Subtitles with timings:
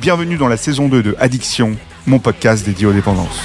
[0.00, 1.76] Bienvenue dans la saison 2 de Addiction,
[2.06, 3.42] mon podcast dédié aux dépendances.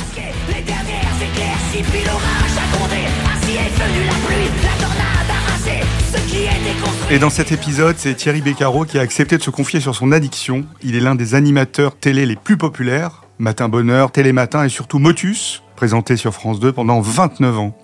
[7.10, 10.12] Et dans cet épisode, c'est Thierry Beccaro qui a accepté de se confier sur son
[10.12, 10.66] addiction.
[10.84, 15.64] Il est l'un des animateurs télé les plus populaires, Matin Bonheur, Télématin et surtout Motus,
[15.76, 17.78] présenté sur France 2 pendant 29 ans.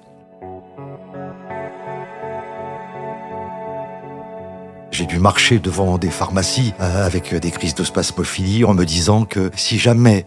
[4.99, 9.23] J'ai dû marcher devant des pharmacies euh, avec des crises de spasmophilie en me disant
[9.23, 10.25] que si jamais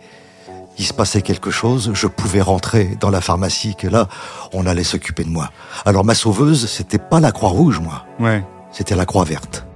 [0.78, 4.08] il se passait quelque chose, je pouvais rentrer dans la pharmacie, que là,
[4.54, 5.50] on allait s'occuper de moi.
[5.84, 8.42] Alors ma sauveuse, c'était pas la croix rouge, moi, Ouais.
[8.70, 9.66] c'était la croix verte.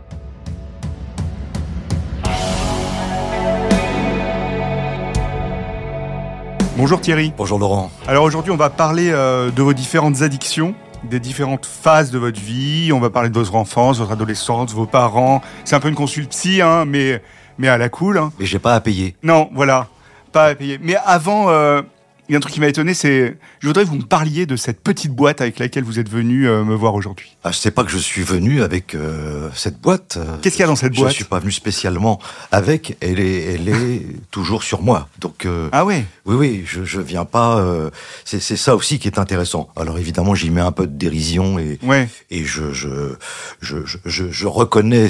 [6.77, 7.33] Bonjour Thierry.
[7.37, 7.91] Bonjour Laurent.
[8.07, 10.75] Alors aujourd'hui, on va parler euh, de vos différentes addictions,
[11.09, 12.91] des différentes phases de votre vie.
[12.93, 15.41] On va parler de votre enfance, votre adolescence, vos parents.
[15.65, 17.23] C'est un peu une consulte psy, hein, mais,
[17.59, 18.19] mais à la cool.
[18.19, 18.33] hein.
[18.39, 19.17] Mais j'ai pas à payer.
[19.23, 19.89] Non, voilà,
[20.33, 20.79] pas à payer.
[20.83, 21.83] Mais avant, euh,
[22.29, 23.37] il y a un truc qui m'a étonné, c'est...
[23.61, 26.49] Je voudrais que vous me parliez de cette petite boîte avec laquelle vous êtes venu
[26.49, 27.37] euh, me voir aujourd'hui.
[27.45, 30.19] Ah, je sais pas que je suis venu avec euh, cette boîte.
[30.43, 31.11] Qu'est-ce qu'il y a dans cette boîte?
[31.11, 32.21] Je suis pas venu spécialement
[32.53, 32.97] avec.
[33.01, 35.09] Elle est, elle est toujours sur moi.
[35.21, 36.05] Donc euh, Ah ouais?
[36.25, 37.59] Oui, oui, je, je viens pas.
[37.59, 37.91] euh,
[38.25, 39.69] c'est c'est ça aussi qui est intéressant.
[39.77, 42.09] Alors évidemment, j'y mets un peu de dérision et Ouais.
[42.31, 43.15] et je je
[43.61, 45.09] je je, je- reconnais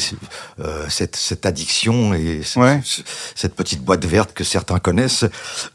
[0.61, 2.81] euh, cette cette addiction et Ouais.
[3.35, 5.25] cette petite boîte verte que certains connaissent,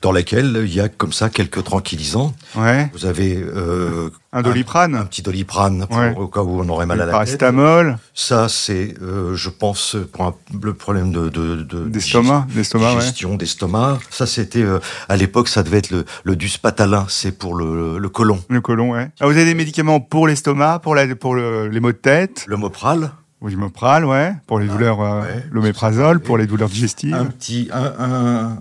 [0.02, 2.34] dans laquelle il y a comme ça quelques tranquillisants.
[2.56, 2.90] Ouais.
[2.94, 6.14] Vous avez euh, Un doliprane un petit doliprane pour- Ouais.
[6.16, 7.12] au cas où on aurait mal à la tête.
[7.14, 12.96] Paracétamol, Ça, c'est, euh, je pense, pour un- le problème de, de, de d'estomac, d'estomac,
[12.96, 13.38] ouais.
[13.38, 14.00] d'estomac.
[14.10, 18.10] Ça, c'était euh, à l'époque, ça devait être le, le duspatalin, c'est pour le, le
[18.10, 18.42] côlon.
[18.50, 19.10] Le côlon, ouais.
[19.20, 22.46] Ah, vous avez des médicaments pour l'estomac, pour, la, pour le- les maux de tête,
[22.48, 23.12] Le mopral,
[23.44, 25.44] L'imopral, ouais, pour les douleurs, euh, ouais.
[25.50, 27.16] l'oméprazole, pour les douleurs digestives.
[27.16, 28.60] un petit, un, un-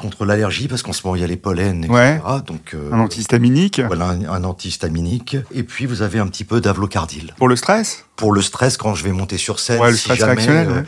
[0.00, 1.92] contre l'allergie, parce qu'en ce moment il y a les pollens, etc.
[1.92, 2.20] Ouais.
[2.46, 3.80] Donc euh, Un antihistaminique.
[3.86, 5.36] voilà un, un antihistaminique.
[5.52, 7.34] Et puis vous avez un petit peu d'avlocardil.
[7.36, 8.04] Pour le stress?
[8.16, 9.80] Pour le stress quand je vais monter sur scène.
[9.80, 10.84] Ouais, le si stress jamais, réactionnel, euh, ouais.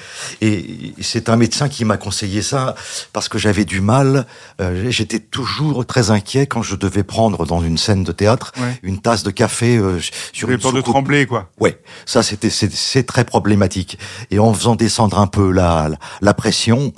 [0.48, 2.74] Et c'est un médecin qui m'a conseillé ça
[3.12, 4.26] parce que j'avais du mal.
[4.60, 8.78] euh, J'étais toujours très inquiet quand je devais prendre dans une scène de théâtre Ouais.
[8.82, 9.98] une tasse de café euh,
[10.32, 11.48] sur une peur de trembler, quoi.
[11.58, 13.98] Ouais, ça c'était c'est c'est très problématique.
[14.30, 16.92] Et en faisant descendre un peu la la, la pression.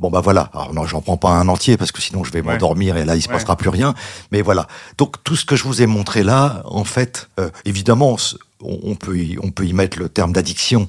[0.00, 2.40] Bon bah voilà, alors non, j'en prends pas un entier parce que sinon je vais
[2.40, 2.52] Ouais.
[2.54, 3.34] m'endormir et là il se Ouais.
[3.34, 3.94] passera plus rien.
[4.32, 4.66] Mais voilà,
[4.98, 8.16] donc tout ce que je vous ai montré là, en fait, euh, évidemment,
[8.62, 10.88] on, on peut y, on peut y mettre le terme d'addiction.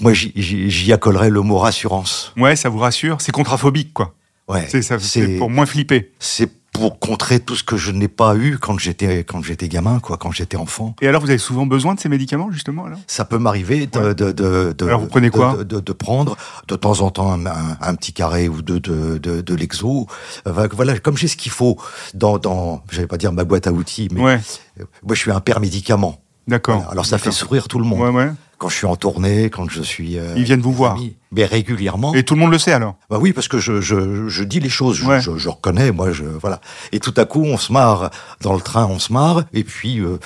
[0.00, 2.32] Moi j'y accolerais le mot rassurance.
[2.38, 3.18] Ouais, ça vous rassure.
[3.20, 4.14] C'est contraphobique, quoi.
[4.48, 4.66] Ouais,
[5.00, 6.12] C'est pour moins flipper.
[6.18, 10.00] c'est pour contrer tout ce que je n'ai pas eu quand j'étais quand j'étais gamin
[10.00, 10.96] quoi, quand j'étais enfant.
[11.02, 12.98] Et alors, vous avez souvent besoin de ces médicaments, justement, alors?
[13.06, 14.14] Ça peut m'arriver de, Ouais.
[14.14, 15.56] de, de, de- Alors, vous prenez de- quoi?
[15.58, 16.34] de, de, de prendre
[16.68, 20.06] de temps en temps un, un- un petit carré ou deux de, de, l'exo.
[20.46, 21.76] Euh, Voilà, comme j'ai ce qu'il faut
[22.14, 24.40] dans, dans j'allais pas dire ma boîte à outils, mais Ouais,
[24.80, 26.22] euh, moi je suis un père médicament.
[26.48, 26.76] d'accord.
[26.78, 28.14] Voilà, Alors ça fait sourire tout le monde.
[28.14, 28.30] Ouais.
[28.62, 30.16] Quand je suis en tournée, quand je suis...
[30.18, 30.96] euh, Ils viennent vous voir.
[31.32, 32.14] Mais régulièrement.
[32.14, 32.94] Et tout le monde le sait, alors?
[33.10, 35.20] Bah oui, parce que je, je, je dis les choses, je, Ouais.
[35.20, 36.60] je, je reconnais, moi, je voilà.
[36.92, 38.10] Et tout à coup, on se marre
[38.40, 40.18] dans le train, on se marre, et puis euh,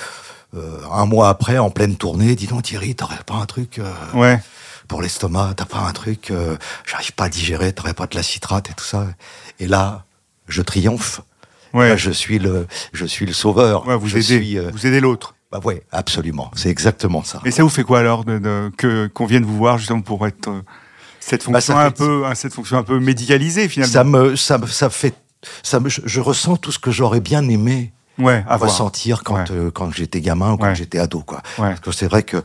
[0.55, 3.91] euh, un mois après, en pleine tournée, dis donc Thierry, t'aurais pas un truc euh,
[4.13, 4.39] Ouais.
[4.87, 8.23] pour l'estomac, t'as pas un truc, euh, j'arrive pas à digérer, t'aurais pas de la
[8.23, 9.07] citrate et tout ça.
[9.61, 10.05] Et là,
[10.47, 11.23] je triomphe.
[11.73, 11.89] Ouais.
[11.89, 13.87] Là, je suis le, je suis le sauveur.
[13.89, 15.36] Ouais, vous je aidez, suis, euh, vous aidez l'autre.
[15.53, 16.51] Bah ouais, absolument.
[16.55, 17.41] C'est exactement ça.
[17.45, 20.27] Et ça vous fait quoi alors de, de- que qu'on vienne vous voir justement pour
[20.27, 20.61] être euh,
[21.21, 23.93] cette Bah, fonction fait- un peu, hein, cette fonction un peu médicalisée finalement?
[23.93, 25.15] Ça me, ça, me- ça fait,
[25.63, 28.71] ça me, je, je ressens tout ce que j'aurais bien aimé Ouais, à voir.
[28.71, 29.45] ressentir quand, Ouais.
[29.51, 30.75] euh, quand j'étais gamin ou quand Ouais.
[30.75, 31.21] j'étais ado.
[31.21, 31.43] Quoi.
[31.59, 32.39] Parce que c'est vrai que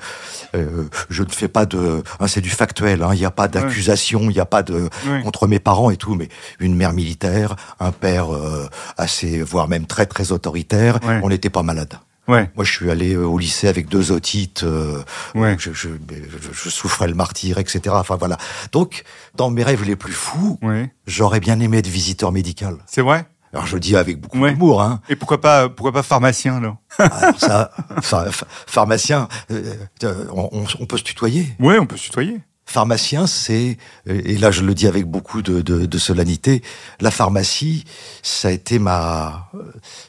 [0.54, 2.04] euh, je ne fais pas de...
[2.20, 4.90] hein, c'est du factuel, hein, il n'y a pas d'accusation, il n'y a pas de...
[5.24, 6.28] Contre mes parents et tout, mais
[6.60, 11.64] une mère militaire, un père euh, assez, voire même très très autoritaire, on n'était pas
[11.64, 11.98] malade.
[12.32, 12.50] Ouais.
[12.56, 14.64] Moi, je suis allé euh, au lycée avec deux otites.
[14.64, 15.02] euh,
[15.36, 15.56] Ouais.
[15.60, 17.82] je, je, je- je souffrais le martyr, etc.
[17.90, 18.38] Enfin voilà.
[18.72, 19.04] Donc,
[19.36, 20.94] dans mes rêves les plus fous, Ouais.
[21.06, 22.78] j'aurais bien aimé être visiteur médical.
[22.88, 23.26] C'est vrai?
[23.54, 24.54] Alors je le dis avec beaucoup Ouais.
[24.54, 25.02] d'humour, hein.
[25.10, 26.78] Et pourquoi pas, pourquoi pas pharmacien, alors?
[26.98, 29.74] Alors ça, pha- pha- pharmacien, euh,
[30.06, 31.54] euh, on, on- on peut se tutoyer.
[31.60, 32.40] Ouais, on peut se tutoyer.
[32.72, 33.78] Pharmacien, c'est,
[34.10, 36.62] euh, et là je le dis avec beaucoup de, de, de solennité,
[37.02, 37.84] la pharmacie,
[38.24, 39.60] ça a été ma, euh,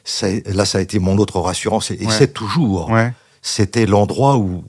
[0.03, 2.11] ça là ça a été mon autre rassurance, et, Ouais.
[2.17, 2.89] c'est toujours.
[2.89, 3.13] Ouais.
[3.45, 4.63] C'était l'endroit où,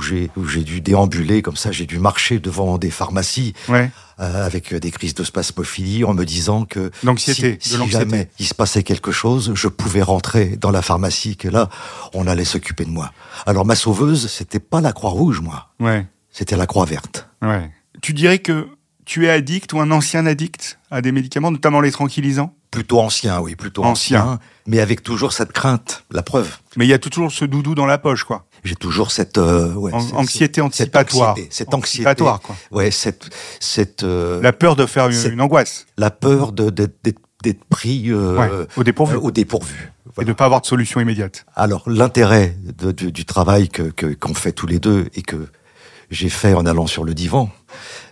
[0.00, 0.30] j'ai
[0.62, 3.90] dû déambuler comme ça, j'ai dû marcher devant des pharmacies Ouais.
[4.20, 7.58] euh, avec des crises de spasmophilie en me disant que si,
[7.88, 11.68] jamais il se passait quelque chose, je pouvais rentrer dans la pharmacie, que là,
[12.14, 13.10] on allait s'occuper de moi.
[13.46, 16.06] Alors ma sauveuse, c'était pas la Croix-Rouge, moi, Ouais.
[16.30, 17.28] C'était la Croix-Verte.
[17.42, 17.70] Ouais.
[18.02, 18.68] Tu dirais que
[19.04, 22.54] tu es addict ou un ancien addict à des médicaments, notamment les tranquillisants?
[22.70, 24.20] Plutôt ancien, oui, plutôt Ancien.
[24.22, 26.04] ancien, mais avec toujours cette crainte.
[26.12, 28.46] La preuve, Mais il y a toujours ce doudou dans la poche, quoi.
[28.62, 31.34] j'ai toujours cette euh, ouais, An- anxiété anticipatoire.
[31.34, 32.56] Cette anxiété, cette anxiété, Anticipatoire, quoi.
[32.70, 33.28] ouais, cette
[33.58, 38.04] cette euh, La peur de faire une, angoisse la peur de d'être d'être- d'être pris
[38.12, 39.16] euh, Ouais, au dépourvu.
[39.16, 39.90] euh, au dépourvu.
[40.20, 41.46] et de pas avoir de solution immédiate.
[41.56, 42.54] Alors l'intérêt
[42.94, 45.48] du, du travail que que- qu'on fait tous les deux et que
[46.10, 47.50] j'ai fait en allant sur le divan,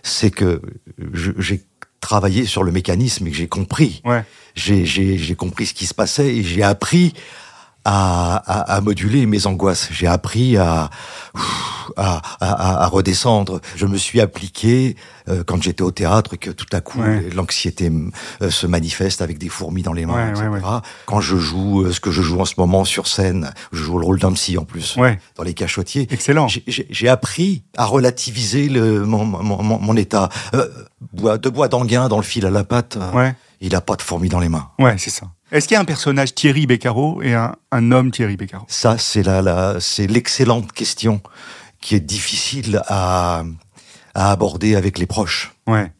[0.03, 0.61] c'est que
[1.13, 1.61] j'ai
[1.99, 4.01] travaillé sur le mécanisme et que j'ai compris.
[4.05, 4.23] Ouais.
[4.55, 7.13] J'ai compris ce qui se passait et j'ai appris
[7.91, 9.87] à, à, à moduler mes angoisses.
[9.91, 10.89] J'ai appris à,
[11.97, 13.61] à, à, à redescendre.
[13.75, 14.95] Je me suis appliqué
[15.27, 17.29] euh, quand j'étais au théâtre que tout à coup Ouais.
[17.35, 17.91] l'anxiété
[18.41, 20.47] euh, se manifeste avec des fourmis dans les mains, Ouais, etc.
[20.49, 20.79] ouais, ouais.
[21.07, 23.97] Quand je joue euh, ce que je joue en ce moment sur scène, je joue
[23.97, 25.17] le rôle d'un psy en plus Ouais.
[25.35, 26.07] dans les cachotiers.
[26.11, 26.47] Excellent.
[26.47, 30.29] J'ai- appris à relativiser le, mon, mon, mon, mon état.
[30.53, 30.67] Euh,
[31.13, 33.33] bois, de bois d'anguin dans le fil à la patte, Ouais.
[33.61, 34.69] il a pas de fourmis dans les mains.
[34.77, 35.25] Ouais, c'est ça.
[35.51, 38.65] Est-ce qu'il y a un personnage Thierry Beccaro et un, un homme Thierry Beccaro?
[38.67, 41.21] Ça, c'est la, la, c'est l'excellente question
[41.81, 43.43] qui est difficile à,
[44.13, 45.53] à aborder avec les proches.
[45.67, 45.91] Ouais.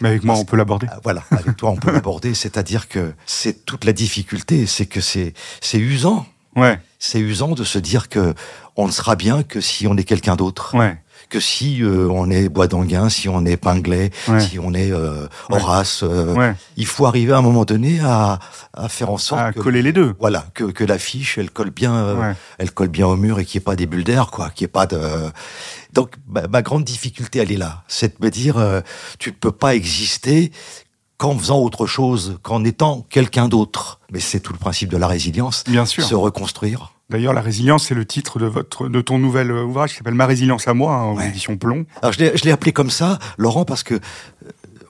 [0.00, 0.86] Mais avec moi, on peut l'aborder.
[0.90, 2.34] Ah, Voilà, avec toi, on peut l'aborder.
[2.42, 6.26] C'est-à-dire que c'est toute la difficulté, c'est que c'est, c'est usant.
[6.54, 6.78] Ouais.
[6.98, 8.34] C'est usant de se dire que
[8.76, 10.76] on ne sera bien que si on est quelqu'un d'autre.
[10.76, 10.98] Ouais.
[11.28, 14.40] Que si euh, on est Bois d'Anguin, si on est Pinglet, Ouais.
[14.40, 15.26] si on est euh.
[15.50, 16.54] Horace, euh, Ouais.
[16.76, 18.38] il faut arriver à un moment donné à,
[18.72, 20.14] à faire en sorte À que coller les deux.
[20.18, 22.34] voilà que, que l'affiche elle colle bien euh, Ouais.
[22.58, 24.64] elle colle bien au mur et qu'il n'y ait pas des bulles d'air quoi, qu'il
[24.64, 24.98] n'y ait pas de
[25.92, 28.80] donc ma, ma grande difficulté elle est là, c'est de me dire euh,
[29.18, 30.50] tu ne peux pas exister
[31.18, 33.98] qu'en faisant autre chose, qu'en étant quelqu'un d'autre.
[34.12, 36.04] Mais c'est tout le principe de la résilience, Bien sûr.
[36.04, 36.92] se reconstruire.
[37.10, 40.12] D'ailleurs, la résilience, c'est le titre de votre, de ton nouvel euh, ouvrage qui s'appelle
[40.14, 41.28] Ma résilience à moi, hein, aux Ouais.
[41.28, 41.86] éditions Plomb.
[42.02, 43.98] Alors je l'ai, je l'ai appelé comme ça, Laurent, parce que euh,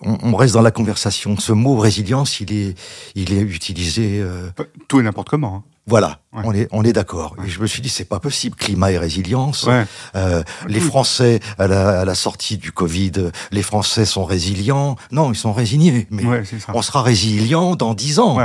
[0.00, 1.36] on, on reste dans la conversation.
[1.38, 2.76] Ce mot résilience, il est,
[3.14, 4.18] il est utilisé.
[4.20, 4.50] euh,
[4.88, 5.54] Tout et n'importe comment.
[5.54, 5.62] hein.
[5.86, 6.42] voilà, Ouais.
[6.44, 7.36] on est, on est d'accord.
[7.46, 8.56] Et je me suis dit, c'est pas possible.
[8.56, 9.62] Climat et résilience.
[9.62, 9.86] Ouais.
[10.16, 13.12] Euh, les Français, à la, à la sortie du Covid,
[13.52, 14.96] les Français sont résilients.
[15.12, 16.08] Non, ils sont résignés.
[16.10, 16.72] Mais Ouais, c'est ça.
[16.74, 18.38] on sera résilients dans dix ans.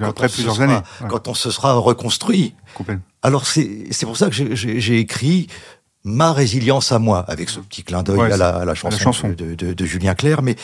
[0.00, 0.80] Après plusieurs sera- années.
[1.08, 2.54] Quand on se sera reconstruit.
[2.74, 3.04] Complètement.
[3.22, 5.46] Alors c'est c'est pour ça que j'ai- écrit
[6.04, 8.98] ma résilience à moi avec ce petit clin d'œil Ouais, à, la, à la chanson,
[8.98, 9.28] chanson.
[9.28, 10.40] De, de- de Julien Clerc.
[10.42, 10.56] Mais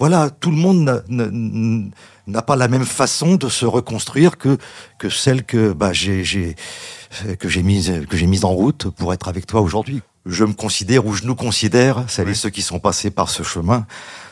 [0.00, 1.04] voilà, tout le monde
[2.26, 4.58] n'a- pas la même façon de se reconstruire que
[4.98, 6.56] que celle que bah, j'ai
[7.38, 10.02] que j'ai mise que j'ai mise en route pour être avec toi aujourd'hui.
[10.24, 13.42] Je me considère ou je nous considère, celles et ceux qui sont passés par ce
[13.42, 13.86] chemin,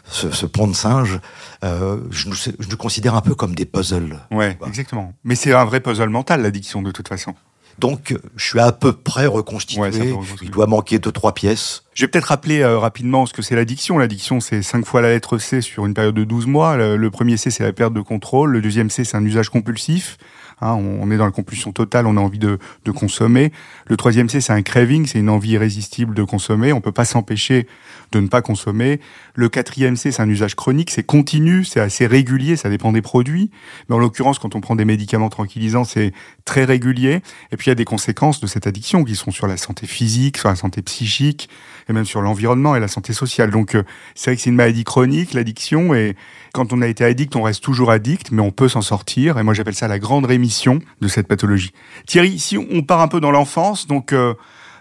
[0.08, 1.18] ce, ce pont de singe,
[1.64, 4.16] euh, je, nous, je nous considère un peu comme des puzzles.
[4.30, 5.12] Ouais, exactement.
[5.24, 7.34] Mais c'est un vrai puzzle mental, l'addiction, de toute façon.
[7.80, 9.80] Donc, je suis à peu près reconstitué.
[9.80, 10.46] Ouais, c'est un peu reconstitué.
[10.46, 11.82] Il doit manquer deux, trois pièces.
[11.94, 13.98] Je vais peut-être rappeler euh, rapidement ce que c'est l'addiction.
[13.98, 16.76] L'addiction, c'est cinq fois la lettre C sur une période de 12 mois.
[16.76, 18.52] Le, le premier C, c'est la perte de contrôle.
[18.52, 20.18] Le deuxième C, c'est un usage compulsif.
[20.60, 23.52] Hein, on, on est dans la compulsion totale, on a envie de, de consommer.
[23.86, 26.72] Le troisième C, c'est un craving, c'est une envie irrésistible de consommer.
[26.72, 27.66] On peut pas s'empêcher
[28.12, 29.00] de ne pas consommer.
[29.34, 33.02] Le quatrième C, c'est un usage chronique, c'est continu, c'est assez régulier, ça dépend des
[33.02, 33.50] produits.
[33.88, 36.12] Mais en l'occurrence, quand on prend des médicaments tranquillisants, c'est
[36.44, 37.22] très régulier.
[37.52, 39.86] Et puis il y a des conséquences de cette addiction qui sont sur la santé
[39.86, 41.48] physique, sur la santé psychique,
[41.88, 43.50] et même sur l'environnement et la santé sociale.
[43.50, 43.82] Donc euh,
[44.14, 46.16] c'est vrai que c'est une maladie chronique, l'addiction, et
[46.52, 49.38] quand on a été addict, on reste toujours addict, mais on peut s'en sortir.
[49.38, 51.72] Et moi j'appelle ça la grande rémission de cette pathologie.
[52.06, 54.34] Thierry, si on part un peu dans l'enfance, donc euh,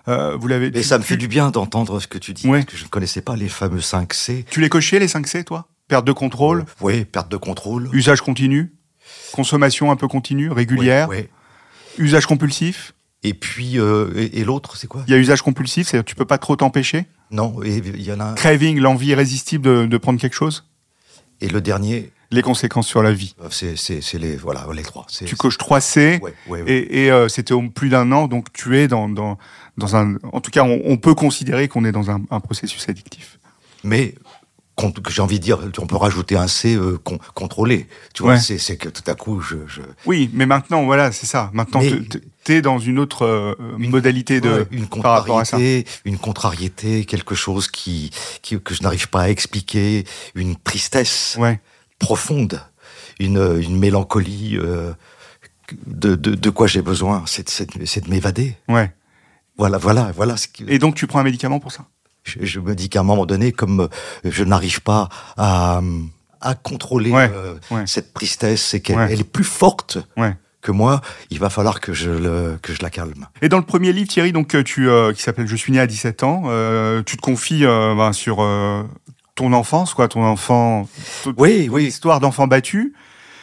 [0.08, 0.68] euh, vous l'avez...
[0.68, 2.60] Et tu- ça me tu- fait du bien d'entendre ce que tu dis, Ouais.
[2.62, 4.46] parce que je ne connaissais pas les fameux 5 C.
[4.50, 5.68] Tu les cochais les 5 C, toi?
[5.88, 7.90] Perte de contrôle, Oui, perte de contrôle.
[7.94, 8.74] usage continu,
[9.32, 11.08] consommation un peu continue, régulière?
[11.10, 12.06] Oui, oui.
[12.06, 12.94] Usage compulsif?
[13.24, 15.04] Et puis, euh, et, et l'autre, c'est quoi?
[15.08, 17.06] Il y a usage compulsif, c'est-à-dire tu peux pas trop t'empêcher?
[17.32, 18.34] Non, il y en a un.
[18.34, 20.69] Craving, l'envie irrésistible de, de prendre quelque chose?
[21.41, 23.34] Et le dernier, Les conséquences sur la vie.
[23.41, 25.05] euh, c'est, c'est, c'est les, voilà, les trois.
[25.25, 26.72] Tu coches 3 C, Ouais, ouais, ouais.
[26.72, 29.38] et, et, euh, c'était au plus d'un an, donc tu es dans, dans,
[29.77, 30.15] dans un...
[30.34, 33.39] En tout cas, on, on peut considérer qu'on est dans un, un processus addictif.
[33.84, 34.13] Mais
[35.01, 37.88] que j'ai envie de dire, on peut rajouter un C euh, con- contrôlé.
[38.13, 38.39] Tu vois, Ouais.
[38.39, 41.50] c'est, que tout à coup, je, je Oui, mais maintenant, voilà, c'est ça.
[41.53, 45.57] Maintenant, te- t'es dans une autre euh, modalité de Ouais, une par rapport à ça.
[45.57, 50.05] contrariété, une contrariété, quelque chose qui, qui que je n'arrive pas à expliquer,
[50.36, 51.59] une tristesse Ouais.
[52.00, 52.62] profonde,
[53.19, 54.57] une, une mélancolie.
[54.57, 54.93] euh,
[55.86, 57.45] de, de, de quoi j'ai besoin, c'est,
[58.03, 58.55] de m'évader.
[58.67, 58.91] Ouais.
[59.57, 60.36] Voilà, voilà, voilà.
[60.38, 61.86] Ce que, Et donc, tu prends un médicament pour ça?
[62.29, 63.88] Je, je me dis qu'à un moment donné, comme euh,
[64.24, 65.81] je n'arrive pas à,
[66.41, 67.83] à contrôler Ouais, euh, ouais.
[67.86, 69.13] cette tristesse, c'est qu'elle Ouais.
[69.13, 69.98] est plus forte
[70.62, 71.01] que moi.
[71.31, 73.27] Il va falloir que je le, que je la calme.
[73.41, 75.79] Et dans le premier livre, Thierry, donc euh, tu, euh, qui s'appelle Je suis né
[75.79, 78.38] à 17 ans, euh, tu te confies ben, sur
[79.36, 80.88] ton enfance, quoi, ton enfant,
[81.24, 81.86] ton- Oui, ton oui.
[81.86, 82.93] histoire d'enfant battu.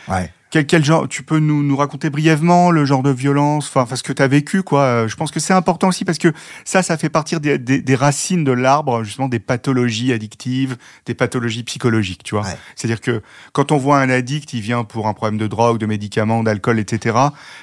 [0.08, 0.30] Ouais.
[0.56, 4.02] Quel, quel genre Tu peux nous, nous raconter brièvement le genre de violence, enfin, ce
[4.02, 4.80] que tu as vécu, quoi.
[4.80, 6.32] Euh, Je pense que c'est important aussi parce que
[6.64, 11.12] ça, ça fait partir des, des, des racines de l'arbre, justement, des pathologies addictives, des
[11.12, 12.44] pathologies psychologiques, tu vois.
[12.44, 12.56] Ouais.
[12.75, 13.20] C'est-à-dire que
[13.52, 16.78] quand on voit un addict, il vient pour un problème de drogue, de médicaments, d'alcool,
[16.78, 17.18] etc.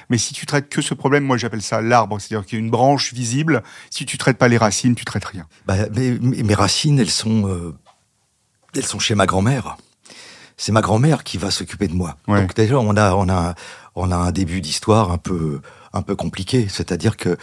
[0.08, 2.64] Mais si tu traites que ce problème, moi j'appelle ça l'arbre, c'est-à-dire qu'il y a
[2.64, 3.64] une branche visible.
[3.90, 5.46] Si tu traites pas les racines, tu traites rien.
[5.66, 7.74] Bah, mes racines, elles sont, euh,
[8.76, 9.78] elles sont chez ma grand-mère.
[10.56, 12.16] C'est ma grand-mère qui va s'occuper de moi.
[12.28, 12.40] Ouais.
[12.40, 13.54] Donc déjà, on a, on a,
[13.94, 15.60] on a un début d'histoire un peu,
[15.92, 16.66] un peu compliqué.
[16.68, 17.36] C'est-à-dire que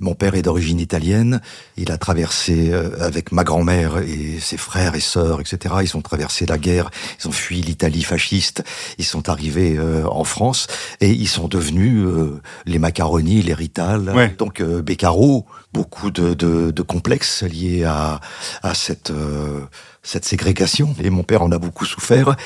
[0.00, 1.40] mon père est d'origine italienne.
[1.76, 5.74] Il a traversé euh, avec ma grand-mère et ses frères et sœurs, etc.
[5.82, 6.90] Ils ont traversé la guerre.
[7.20, 8.64] Ils ont fui l'Italie fasciste.
[8.98, 10.66] Ils sont arrivés euh, en France
[11.00, 14.10] et ils sont devenus euh, les macaronis, les Rital.
[14.14, 14.34] Ouais.
[14.36, 18.20] Donc Beccaro, beaucoup de, de, de complexes liés à,
[18.62, 19.60] à cette euh,
[20.06, 20.94] cette ségrégation.
[21.02, 22.36] Et mon père en a beaucoup souffert.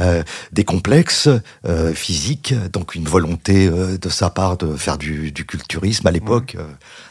[0.00, 1.28] Euh, des complexes
[1.66, 6.56] euh, physiques, donc une volonté de sa part de faire du, du culturisme à l'époque.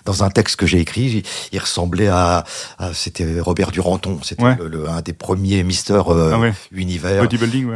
[0.05, 2.43] Dans un texte que j'ai écrit, il, ressemblait à,
[2.79, 4.55] à- c'était Robert Duranton, c'était Ouais.
[4.59, 6.53] le, le- un des premiers Mister Ah ouais.
[6.71, 7.27] Univers.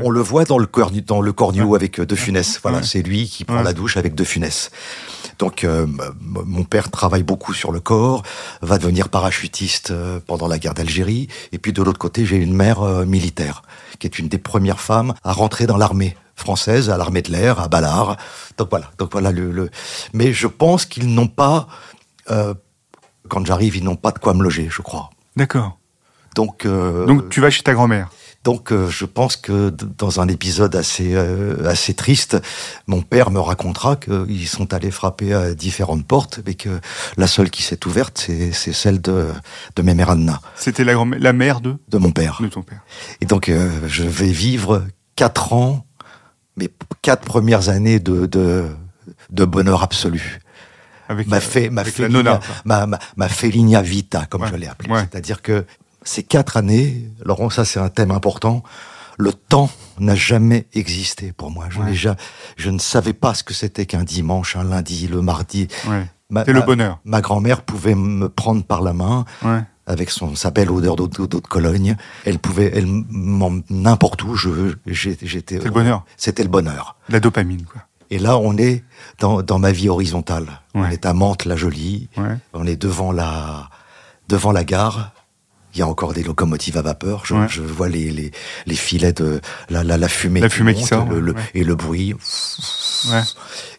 [0.03, 2.59] On le voit dans le cornu, dans le cornu avec De Funès.
[2.63, 4.71] Voilà, c'est lui qui prend la douche avec De Funès.
[5.37, 5.63] Donc
[6.21, 8.23] mon père travaille beaucoup sur le corps,
[8.61, 12.53] va devenir parachutiste euh, pendant la guerre d'Algérie, et puis de l'autre côté j'ai une
[12.53, 13.61] mère euh, militaire
[13.99, 17.59] qui est une des premières femmes à rentrer dans l'armée française, à l'armée de l'air,
[17.59, 18.17] à Ballard.
[18.57, 19.51] Donc voilà, donc voilà le.
[19.51, 19.69] le...
[20.13, 21.67] Mais je pense qu'ils n'ont pas,
[22.29, 22.53] euh,
[23.29, 25.09] quand j'arrive, ils n'ont pas de quoi me loger, je crois.
[25.35, 25.77] D'accord.
[26.35, 28.09] Donc euh, Donc tu vas chez ta grand-mère.
[28.45, 32.37] Donc euh, je pense que dans un épisode assez euh, assez triste,
[32.87, 36.69] mon père me racontera qu'ils sont allés frapper à différentes portes, mais que
[37.17, 38.17] la seule qui s'est ouverte,
[38.53, 39.27] c'est celle de
[39.75, 42.37] de Memeranna, C'était la, la mère de, de mon père.
[42.41, 42.81] de ton père.
[43.19, 44.83] Et donc euh, je vais vivre
[45.15, 45.85] quatre ans,
[46.55, 46.69] mes
[47.01, 48.65] quatre premières années de de,
[49.31, 50.39] de bonheur absolu.
[51.07, 52.39] Avec, Ma fait ma avec la nonna.
[52.65, 53.27] ma, ma, ma
[53.81, 54.89] vita, comme Ouais, je l'ai appelé.
[54.91, 55.01] ouais.
[55.11, 55.65] C'est-à-dire que
[56.05, 58.63] ces quatre années, Laurent, ça c'est un thème important.
[59.17, 59.69] Le temps
[60.00, 61.65] n'a jamais existé pour moi.
[61.69, 61.93] Je, Ouais.
[61.93, 62.15] ja-
[62.57, 65.67] je ne savais pas ce que c'était qu'un dimanche, un lundi, le mardi.
[65.88, 66.05] Ouais.
[66.45, 67.00] C'est le bonheur.
[67.05, 69.62] Ma grand-mère pouvait me prendre par la main Ouais.
[69.85, 71.95] avec son sa belle odeur d'eau d'eau de Cologne.
[72.25, 72.88] Elle pouvait, elle
[73.69, 75.27] n'importe où je J'étais.
[75.59, 76.03] C'est le bonheur.
[76.17, 76.95] C'était le bonheur.
[77.09, 77.81] La dopamine, quoi.
[78.12, 78.83] Et là, on est
[79.19, 80.62] dans, dans ma vie horizontale.
[80.74, 82.09] On est à Mantes-la-Jolie.
[82.53, 83.69] On est devant la,
[84.27, 85.12] devant la gare.
[85.75, 87.25] Il y a encore des locomotives à vapeur.
[87.25, 87.48] Je, Ouais.
[87.50, 88.32] je vois les, les,
[88.65, 90.39] les filets de la, la, la fumée.
[90.39, 91.41] La fumée qui sort, le- le- ouais.
[91.53, 92.13] et le bruit.
[93.12, 93.22] Ouais.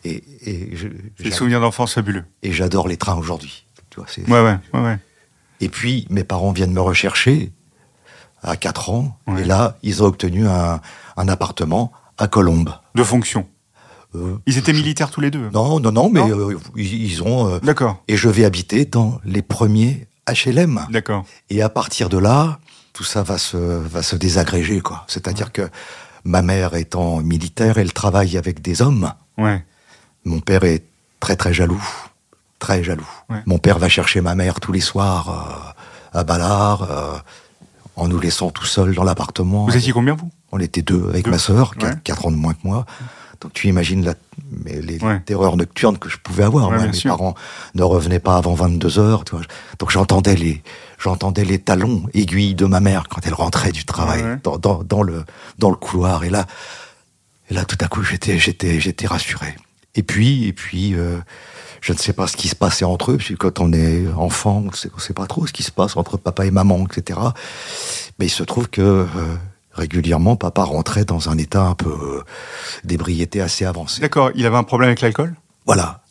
[0.05, 2.25] Et, et, je- Des j'a- souvenirs d'enfance fabuleux.
[2.43, 3.65] et j'adore les trains aujourd'hui.
[3.91, 4.99] Tu vois, c'est- Ouais, ouais.
[5.61, 7.50] Et puis, mes parents viennent me rechercher
[8.43, 9.19] à 4 ans.
[9.38, 10.81] Et là, ils ont obtenu un,
[11.17, 12.73] un appartement à Colombes.
[12.95, 13.47] De fonction.
[14.15, 15.49] Euh, Ils étaient militaires tous les deux.
[15.53, 17.49] non, non, non, mais Non euh, ils, ils ont.
[17.49, 18.03] euh, D'accord.
[18.07, 20.87] et je vais habiter dans les premiers HLM.
[20.90, 21.25] D'accord.
[21.50, 22.59] Et à partir de là,
[22.92, 25.04] tout ça va se, va se désagréger, quoi.
[25.06, 25.68] C'est-à-dire que
[26.25, 29.12] ma mère étant militaire, elle travaille avec des hommes.
[29.38, 29.64] Ouais.
[30.25, 30.83] Mon père est
[31.21, 31.83] très très jaloux,
[32.59, 33.06] très jaloux.
[33.30, 33.42] Ouais.
[33.47, 35.75] Mon père va chercher ma mère tous les soirs
[36.14, 37.18] euh, à Ballard, euh,
[37.97, 39.66] en nous laissant tout seuls dans l'appartement.
[39.66, 40.30] Vous étiez combien, vous?
[40.52, 41.30] On était deux avec Deux.
[41.30, 41.90] ma sœur, Ouais.
[42.04, 42.87] 4 ans de moins que moi.
[43.40, 44.14] Donc tu imagines la,
[44.64, 45.21] mais les Ouais.
[45.21, 46.66] terreurs nocturnes que je pouvais avoir.
[46.66, 46.83] Ouais, moi.
[46.83, 47.11] bien Mes sûr.
[47.16, 47.35] parents
[47.75, 49.25] ne revenaient pas avant 22 heures.
[49.25, 49.45] tu vois.
[49.78, 50.62] Donc j'entendais les,
[50.99, 54.37] j'entendais les talons aiguilles de ma mère quand elle rentrait du travail Ouais.
[54.43, 55.25] Dans, dans, dans le,
[55.59, 56.25] dans le couloir.
[56.25, 56.47] Et là,
[57.50, 59.55] et là tout à coup j'étais, j'étais, j'étais rassuré.
[59.99, 61.19] Et puis, et puis, euh,
[61.81, 64.59] je ne sais pas ce qui se passait entre eux, puisque quand on est enfant,
[64.66, 66.85] on ne sait, on sait pas trop ce qui se passe entre papa et maman,
[66.85, 67.19] etc.
[68.19, 69.07] Mais il se trouve que euh,
[69.76, 72.23] régulièrement, papa rentrait dans un état un peu euh,
[72.85, 74.00] d'ébriété assez avancé.
[74.00, 75.35] D'accord, il avait un problème avec l'alcool?
[75.66, 76.02] Voilà.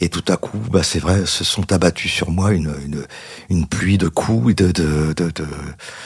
[0.00, 3.04] Et tout à coup, bah, c'est vrai, se sont abattus sur moi une, une,
[3.50, 5.46] une pluie de coups, de, de, de, de,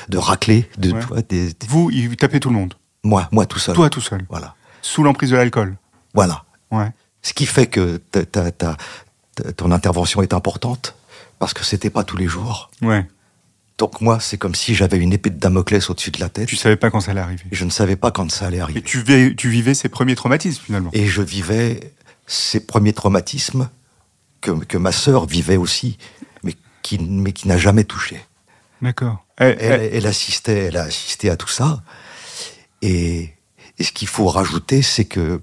[0.08, 1.00] de raclés, de, Ouais.
[1.00, 2.74] tu vois, des- des- Vous, il tapait tout le monde?
[3.04, 3.74] moi, moi tout seul.
[3.74, 4.24] Toi tout seul.
[4.30, 4.54] Voilà.
[4.80, 5.76] Sous l'emprise de l'alcool?
[6.14, 6.44] Voilà.
[6.70, 6.90] Ouais.
[7.20, 8.00] Ce qui fait que
[9.56, 10.94] ton intervention est importante,
[11.38, 12.70] parce que c'était pas tous les jours.
[12.80, 13.06] Ouais.
[13.78, 16.46] Donc moi, c'est comme si j'avais une épée de Damoclès au-dessus de la tête.
[16.48, 17.42] Tu savais pas quand ça allait arriver.
[17.50, 18.82] Et je ne savais pas quand ça allait Et arriver.
[18.82, 20.90] tu, vais- tu vivais ces premiers traumatismes finalement.
[20.92, 21.92] Et je vivais
[22.26, 23.68] ces premiers traumatismes
[24.40, 25.98] que, que ma sœur vivait aussi,
[26.44, 28.20] mais qui, mais qui n'a jamais touché.
[28.82, 29.24] D'accord.
[29.40, 31.82] Eh, Elle, eh, elle assistait, elle a assisté à tout ça.
[32.82, 33.30] Et,
[33.78, 35.40] et ce qu'il faut rajouter, c'est que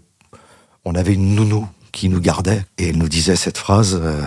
[0.86, 4.22] on avait une nounou qui nous gardait et elle nous disait cette phrase euh,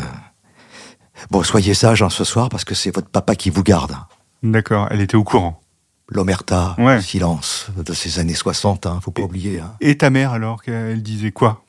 [1.30, 3.96] Bon, soyez sage hein, ce soir parce que c'est votre papa qui vous garde.
[4.42, 5.60] D'accord, elle était au courant.
[6.08, 6.96] L'omerta, Ouais.
[6.96, 9.60] le silence de ces années 60, hein, faut pas Et- oublier.
[9.60, 9.74] hein.
[9.80, 11.64] Et ta mère alors, qu'elle disait quoi?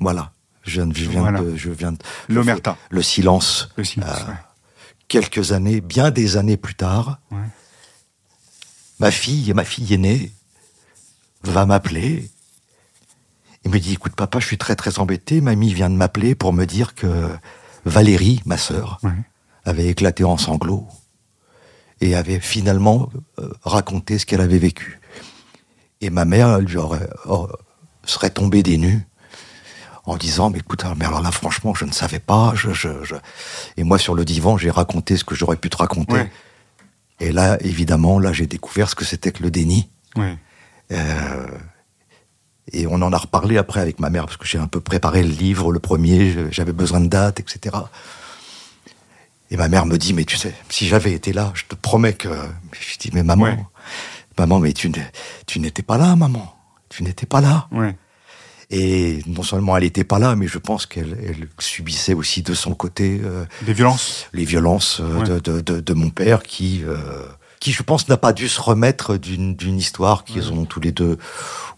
[0.00, 0.32] Voilà.
[0.64, 1.40] Je viens, je viens Voilà.
[1.40, 1.98] de, je viens de-
[2.28, 2.76] je L'omerta.
[2.90, 3.68] Le silence.
[3.76, 4.20] Le silence.
[4.20, 4.36] Euh, ouais.
[5.08, 7.38] Quelques années, bien des années plus tard, Ouais.
[9.00, 10.30] ma fille, ma fille aînée,
[11.42, 12.30] va m'appeler
[13.64, 16.52] et me dit, écoute papa, je suis très très embêté, mamie vient de m'appeler pour
[16.52, 17.28] me dire que
[17.84, 19.10] Valérie, ma sœur, Ouais.
[19.64, 20.86] avait éclaté en sanglots
[22.00, 23.08] et avait finalement
[23.38, 25.00] euh, raconté ce qu'elle avait vécu.
[26.00, 27.08] Et ma mère lui aurait,
[28.04, 29.06] serait tombée des nues
[30.04, 33.14] en disant mais écoute mais alors là franchement je ne savais pas je, je, je-
[33.76, 36.32] et moi sur le divan j'ai raconté ce que j'aurais pu te raconter Ouais.
[37.20, 40.36] et là évidemment là j'ai découvert ce que c'était que le déni Ouais.
[40.90, 41.46] euh,
[42.70, 45.22] et on en a reparlé après avec ma mère, parce que j'ai un peu préparé
[45.22, 47.76] le livre, le premier, j'avais besoin de dates, etc.
[49.50, 52.14] Et ma mère me dit, mais tu sais, si j'avais été là, je te promets
[52.14, 52.28] que...
[52.72, 53.58] Je dis, mais maman, Ouais.
[54.38, 54.90] maman, mais tu,
[55.58, 56.54] n'étais pas là, maman.
[56.88, 57.68] Tu n'étais pas là.
[57.72, 57.94] Ouais.
[58.70, 62.54] Et non seulement elle n'était pas là, mais je pense qu'elle elle subissait aussi de
[62.54, 64.28] son côté euh, Des violences.
[64.32, 65.24] les violences euh, Ouais.
[65.28, 66.96] de, de, de, de mon père qui, euh,
[67.62, 71.16] qui, je pense, n'a pas dû se remettre d'une histoire qu'ils ont tous les deux,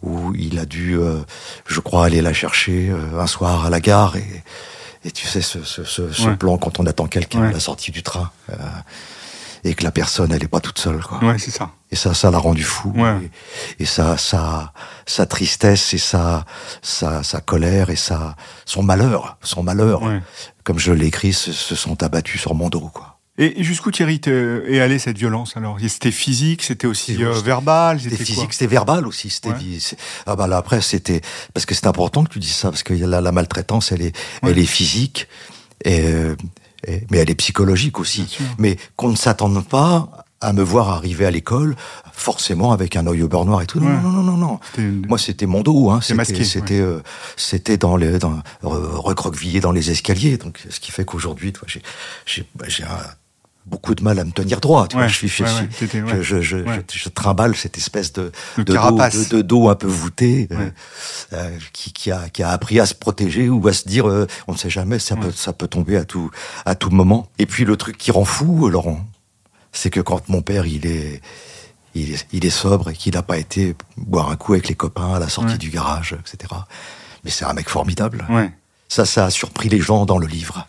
[0.02, 1.20] où il a dû, euh,
[1.66, 4.42] je crois, aller la chercher euh, un soir à la gare et,
[5.04, 6.36] et tu sais, ce, ce, ce, ce Ouais.
[6.36, 7.48] plan quand on attend quelqu'un Ouais.
[7.48, 8.54] à la sortie du train euh,
[9.62, 11.18] et que la personne, elle est pas toute seule, quoi.
[11.22, 11.68] Ouais, c'est ça.
[11.90, 12.90] Et ça, ça l'a rendu fou.
[12.96, 13.30] Ouais.
[13.78, 14.72] Et, et sa, sa,
[15.04, 16.46] sa tristesse et sa,
[16.80, 20.00] sa, sa colère et sa, son malheur, son malheur,
[20.64, 23.13] comme je l'ai écrit, se, se sont abattus sur mon dos, quoi.
[23.36, 25.76] Et jusqu'où Thierry est allée cette violence alors?
[25.80, 29.28] C'était physique, c'était aussi C'était- euh, verbal, C'était c'était physique, c'était verbal aussi.
[29.28, 29.78] C'était Ouais.
[30.26, 31.20] ah bah là après c'était
[31.52, 34.16] parce que c'est important que tu dises ça parce que la, la maltraitance elle est
[34.44, 34.52] Ouais.
[34.52, 35.26] elle est physique
[35.84, 35.98] et,
[36.86, 38.38] et- mais elle est psychologique aussi.
[38.58, 41.74] Mais qu'on ne s'attende pas à me voir arriver à l'école
[42.12, 43.80] forcément avec un œil au beurre noir et tout.
[43.80, 44.00] Non Ouais.
[44.00, 44.60] non non non non.
[44.70, 45.90] C'était Moi c'était mon dos.
[45.90, 45.98] Hein.
[46.02, 47.00] C'est masqué, C'était euh,
[47.36, 50.36] c'était dans les dans re- recroquevillé dans les escaliers.
[50.36, 51.82] Donc ce qui fait qu'aujourd'hui toi j'ai
[52.26, 52.88] j'ai un-
[53.66, 54.86] beaucoup de mal à me tenir droit.
[54.88, 55.66] Tu vois, Ouais, je, suis- je, suis-
[56.62, 56.82] ouais,
[57.14, 58.30] trimballe cette espèce de,
[58.62, 58.96] de, dos,
[59.30, 60.70] de, dos un peu voûté euh,
[61.32, 64.26] euh, qui, qui, a, qui a appris à se protéger ou à se dire euh,
[64.48, 66.30] on ne sait jamais, ça, peut, ça peut tomber à tout,
[66.66, 67.28] à tout moment.
[67.38, 69.04] Et puis le truc qui rend fou, Laurent,
[69.72, 71.20] c'est que quand mon père il est,
[71.94, 74.74] il est, il est sobre et qu'il n'a pas été boire un coup avec les
[74.74, 76.52] copains à la sortie du garage, etc.
[77.24, 78.26] Mais c'est un mec formidable.
[78.88, 80.68] Ça, ça a surpris les gens dans le livre.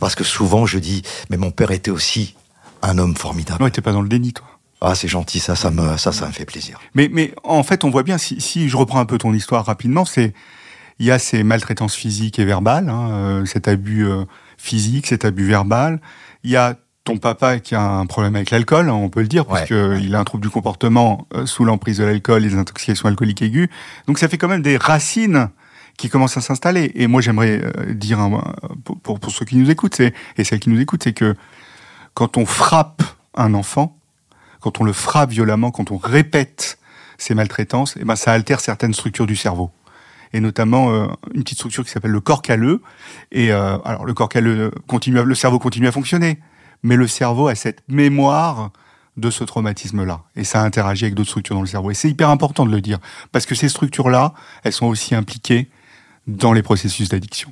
[0.00, 2.34] Parce que souvent je dis, mais mon père était aussi
[2.82, 3.62] un homme formidable.
[3.62, 4.46] Ouais, t'es pas dans le déni, toi.
[4.80, 6.78] Ah, c'est gentil, ça, ça me, ça, ça me fait plaisir.
[6.94, 9.64] Mais, mais en fait, on voit bien, si, si je reprends un peu ton histoire
[9.64, 10.34] rapidement, c'est
[11.00, 14.24] il y a ces maltraitances physiques et verbales, hein, euh, cet abus euh,
[14.56, 16.00] physique, cet abus verbal.
[16.44, 19.28] Il y a ton papa qui a un problème avec l'alcool, hein, on peut le
[19.28, 22.48] dire, Ouais, puisqu'il il a un trouble du comportement euh, sous l'emprise de l'alcool et
[22.48, 23.68] des intoxications alcooliques aiguës.
[24.06, 25.48] Donc ça fait quand même des racines
[25.98, 26.92] qui commencent à s'installer.
[26.94, 28.18] Et moi, j'aimerais euh, dire,
[29.02, 31.34] pour, pour, ceux qui nous écoutent, et celles qui nous écoutent, c'est que
[32.14, 33.02] quand on frappe
[33.34, 33.98] un enfant,
[34.60, 36.78] quand on le frappe violemment, quand on répète
[37.18, 39.70] ces maltraitances, eh ben, ça altère certaines structures du cerveau.
[40.32, 42.80] Et notamment euh, une petite structure qui s'appelle le corps calleux.
[43.32, 46.38] Et euh, alors le corps calleux continue, à- le cerveau continue à fonctionner,
[46.82, 48.70] mais le cerveau a cette mémoire
[49.16, 50.22] de ce traumatisme-là.
[50.36, 51.90] Et ça interagit avec d'autres structures dans le cerveau.
[51.90, 52.98] Et c'est hyper important de le dire,
[53.32, 54.32] parce que ces structures-là,
[54.62, 55.70] elles sont aussi impliquées
[56.28, 57.50] dans les processus d'addiction.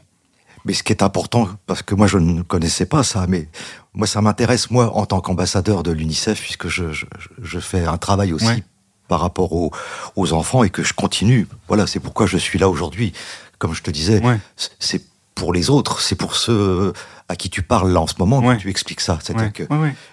[0.64, 3.48] Mais ce qui est important, parce que moi je ne connaissais pas ça, mais
[3.94, 7.06] moi ça m'intéresse, moi, en tant qu'ambassadeur de l'UNICEF, puisque je, je,
[7.42, 8.62] je fais un travail aussi Ouais.
[9.08, 9.70] par rapport aux,
[10.16, 11.46] aux enfants et que je continue.
[11.68, 13.12] Voilà, c'est pourquoi je suis là aujourd'hui.
[13.58, 14.38] Comme je te disais, Ouais.
[14.78, 15.02] c'est
[15.34, 16.92] pour les autres, c'est pour ceux
[17.28, 18.56] à qui tu parles là en ce moment Ouais.
[18.56, 19.18] que tu expliques ça.
[19.22, 19.62] C'est-à-dire que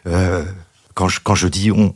[0.08, 0.46] euh,
[0.94, 1.96] quand, je, quand je dis on,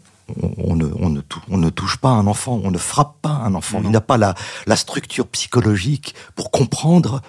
[0.57, 3.53] on, ne, on, ne on ne touche pas un enfant, on ne frappe pas un
[3.55, 3.89] enfant, Non.
[3.89, 4.35] il n'a pas la,
[4.65, 7.21] la structure psychologique pour comprendre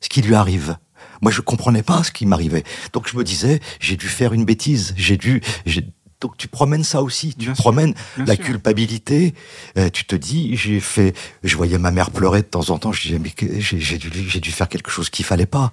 [0.00, 0.76] ce qui lui arrive.
[1.22, 2.64] Moi, je comprenais pas ce qui m'arrivait.
[2.92, 4.92] Donc, je me disais, j'ai dû faire une bêtise.
[4.96, 5.40] J'ai dû.
[6.20, 7.34] Donc, tu promènes ça aussi.
[7.34, 8.44] Tu Bien promènes la sûr.
[8.44, 9.34] culpabilité.
[9.78, 11.14] Euh, tu te dis, j'ai fait.
[11.42, 12.92] Je voyais ma mère pleurer de temps en temps.
[12.92, 15.72] Je disais, mais j'ai dû, dû faire quelque chose qu'il fallait pas.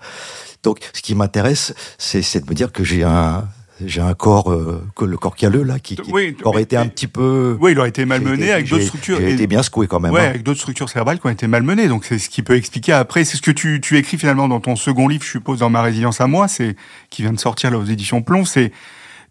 [0.64, 3.48] Donc, ce qui m'intéresse, c'est c'est de me dire que j'ai un.
[3.86, 6.88] J'ai un corps, euh, que le corps calleux là, qui, qui Oui, aurait été un
[6.88, 7.58] petit peu.
[7.60, 9.17] Oui, il aurait été malmené été- avec d'autres structures.
[9.20, 10.12] J'ai été bien secoué quand même.
[10.12, 10.30] Ouais, hein.
[10.30, 11.88] avec d'autres structures cérébrales qui ont été malmenées.
[11.88, 13.24] Donc c'est ce qui peut expliquer après.
[13.26, 15.82] C'est ce que tu, tu écris finalement dans ton second livre, je suppose, dans Ma
[15.82, 16.76] résilience à moi, c'est
[17.10, 18.46] qui vient de sortir là aux éditions Plomb.
[18.46, 18.72] C'est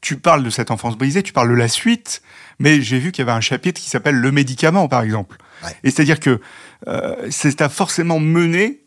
[0.00, 2.22] tu parles de cette enfance brisée, tu parles de la suite,
[2.58, 5.36] mais j'ai vu qu'il y avait un chapitre qui s'appelle le médicament, par exemple.
[5.62, 5.70] Ouais.
[5.84, 6.40] Et c'est-à-dire que
[6.88, 8.80] euh, c'est t'as forcément mené,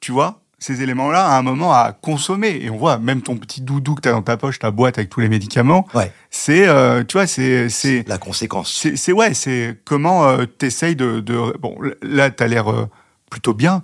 [0.00, 2.58] tu vois, ces éléments-là à un moment à consommer.
[2.62, 5.10] Et on voit même ton petit doudou que t'as dans ta poche, ta boîte avec
[5.10, 5.86] tous les médicaments.
[5.94, 6.10] Ouais.
[6.30, 8.86] C'est, euh, tu vois, c'est c'est La conséquence.
[8.94, 12.88] c'est ouais, c'est comment euh, t'essayes de, de bon là t'as l'air euh,
[13.30, 13.82] plutôt bien,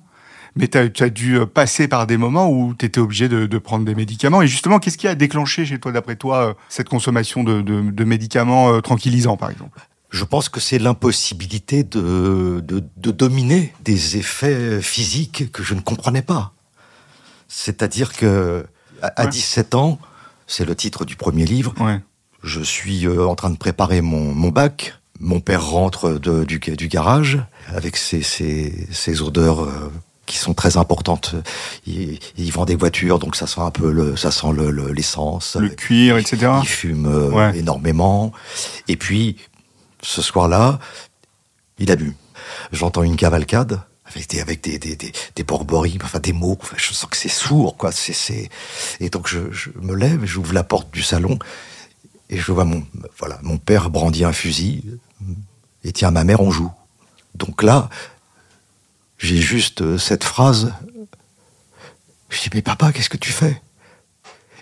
[0.57, 3.85] mais t'as as dû euh, passer par des moments où t'étais obligé de, de prendre
[3.85, 4.40] des médicaments.
[4.40, 8.05] Et justement, qu'est-ce qui a déclenché chez toi, d'après toi, cette consommation de, de, de
[8.05, 9.79] médicaments tranquillisants, par exemple?
[10.09, 15.81] Je pense que c'est l'impossibilité de, de, de dominer des effets physiques que je ne
[15.81, 16.55] comprenais pas.
[17.52, 18.64] C'est-à-dire que
[19.02, 19.28] à, Ouais.
[19.28, 19.98] 17 ans,
[20.46, 22.00] c'est le titre du premier livre, Ouais.
[22.44, 24.94] je suis euh, en train de préparer mon, mon bac.
[25.18, 29.90] Mon père rentre de- du, du garage avec ses, ses, ses odeurs euh,
[30.26, 31.34] qui sont très importantes.
[31.86, 34.92] Il, il vend des voitures, donc ça sent un peu le, ça sent le- le-
[34.92, 35.56] l'essence.
[35.56, 36.52] Le cuir, etc.
[36.62, 37.58] Il fume euh, Ouais.
[37.58, 38.32] énormément.
[38.88, 39.36] Et puis,
[40.02, 40.78] ce soir-là,
[41.78, 42.14] il a bu.
[42.72, 43.80] J'entends une cavalcade
[44.11, 45.44] avec des, avec des, des, des, des
[46.03, 46.59] enfin des mots.
[46.77, 47.92] Je sens que c'est sourd, quoi.
[47.92, 48.51] C'est, c'est...
[49.01, 51.38] Et donc, je, je me lève, j'ouvre la porte du salon
[52.29, 52.85] et je vois mon,
[53.18, 54.85] voilà, mon père brandit un fusil
[55.85, 56.73] et tient ma mère en joue.
[57.35, 57.88] Donc là,
[59.18, 60.73] j'ai juste euh, cette phrase.
[62.29, 63.61] Je dis, mais papa, qu'est-ce que tu fais?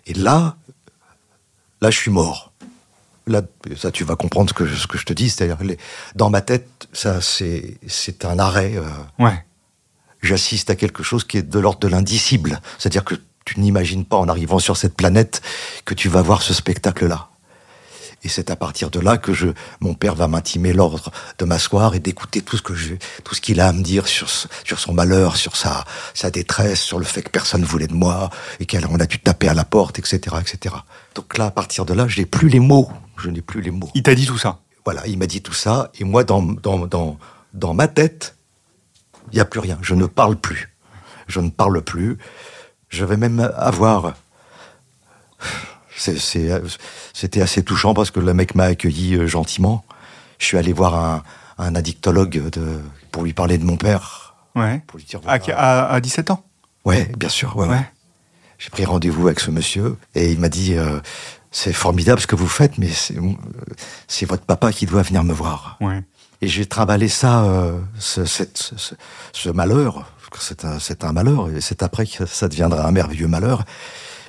[0.06, 0.56] Et là,
[1.80, 2.47] là, je suis mort.
[3.28, 3.42] Là,
[3.76, 5.30] ça, tu vas comprendre ce que, je- ce que je te dis.
[5.30, 5.58] C'est-à-dire,
[6.16, 8.72] dans ma tête, ça, c'est, c'est un arrêt.
[8.76, 8.82] euh,
[9.24, 9.44] Ouais.
[10.22, 12.60] J'assiste à quelque chose qui est de l'ordre de l'indicible.
[12.78, 13.14] C'est-à-dire que
[13.44, 15.40] tu n'imagines pas, en arrivant sur cette planète,
[15.84, 17.28] que tu vas voir ce spectacle-là.
[18.24, 19.48] Et c'est à partir de là que je,
[19.80, 23.40] mon père va m'intimer l'ordre de m'asseoir et d'écouter tout ce que je, tout ce
[23.40, 27.04] qu'il a à me dire sur, sur son malheur, sur sa, sa détresse, sur le
[27.04, 30.36] fait que personne voulait de moi et qu'on a dû taper à la porte, etc.,
[30.40, 30.74] etc.
[31.14, 32.90] Donc là, à partir de là, je n'ai plus les mots.
[33.18, 33.90] Je n'ai plus les mots.
[33.94, 34.60] Il t'a dit tout ça?
[34.84, 37.18] Voilà, il m'a dit tout ça, et moi, dans, dans, dans,
[37.52, 38.36] dans ma tête,
[39.30, 39.78] il n'y a plus rien.
[39.82, 40.74] Je ne parle plus.
[41.26, 42.18] Je ne parle plus.
[42.88, 44.14] Je vais même avoir.
[45.98, 49.84] C'était assez touchant parce que le mec m'a accueilli euh, gentiment.
[50.38, 51.22] Je suis allé voir un,
[51.58, 52.80] un addictologue de,
[53.10, 54.34] pour lui parler de mon père.
[54.54, 54.82] Ouais.
[54.86, 55.58] Pour lui dire, À, voilà.
[55.58, 56.44] à, à 17 ans?
[56.84, 57.56] Ouais, bien sûr.
[57.56, 57.74] Ouais, ouais.
[57.76, 57.90] Ouais.
[58.58, 60.98] J'ai pris rendez-vous avec ce monsieur et il m'a dit euh,
[61.52, 63.32] c'est formidable ce que vous faites, mais c'est euh,
[64.08, 65.76] c'est votre papa qui doit venir me voir.
[65.80, 66.02] Ouais.
[66.40, 68.94] Et j'ai trimballé ça, euh, ce, cette- ce-
[69.32, 70.10] ce- malheur,
[70.64, 73.64] un, c'est un malheur, et c'est après que ça deviendra un merveilleux malheur.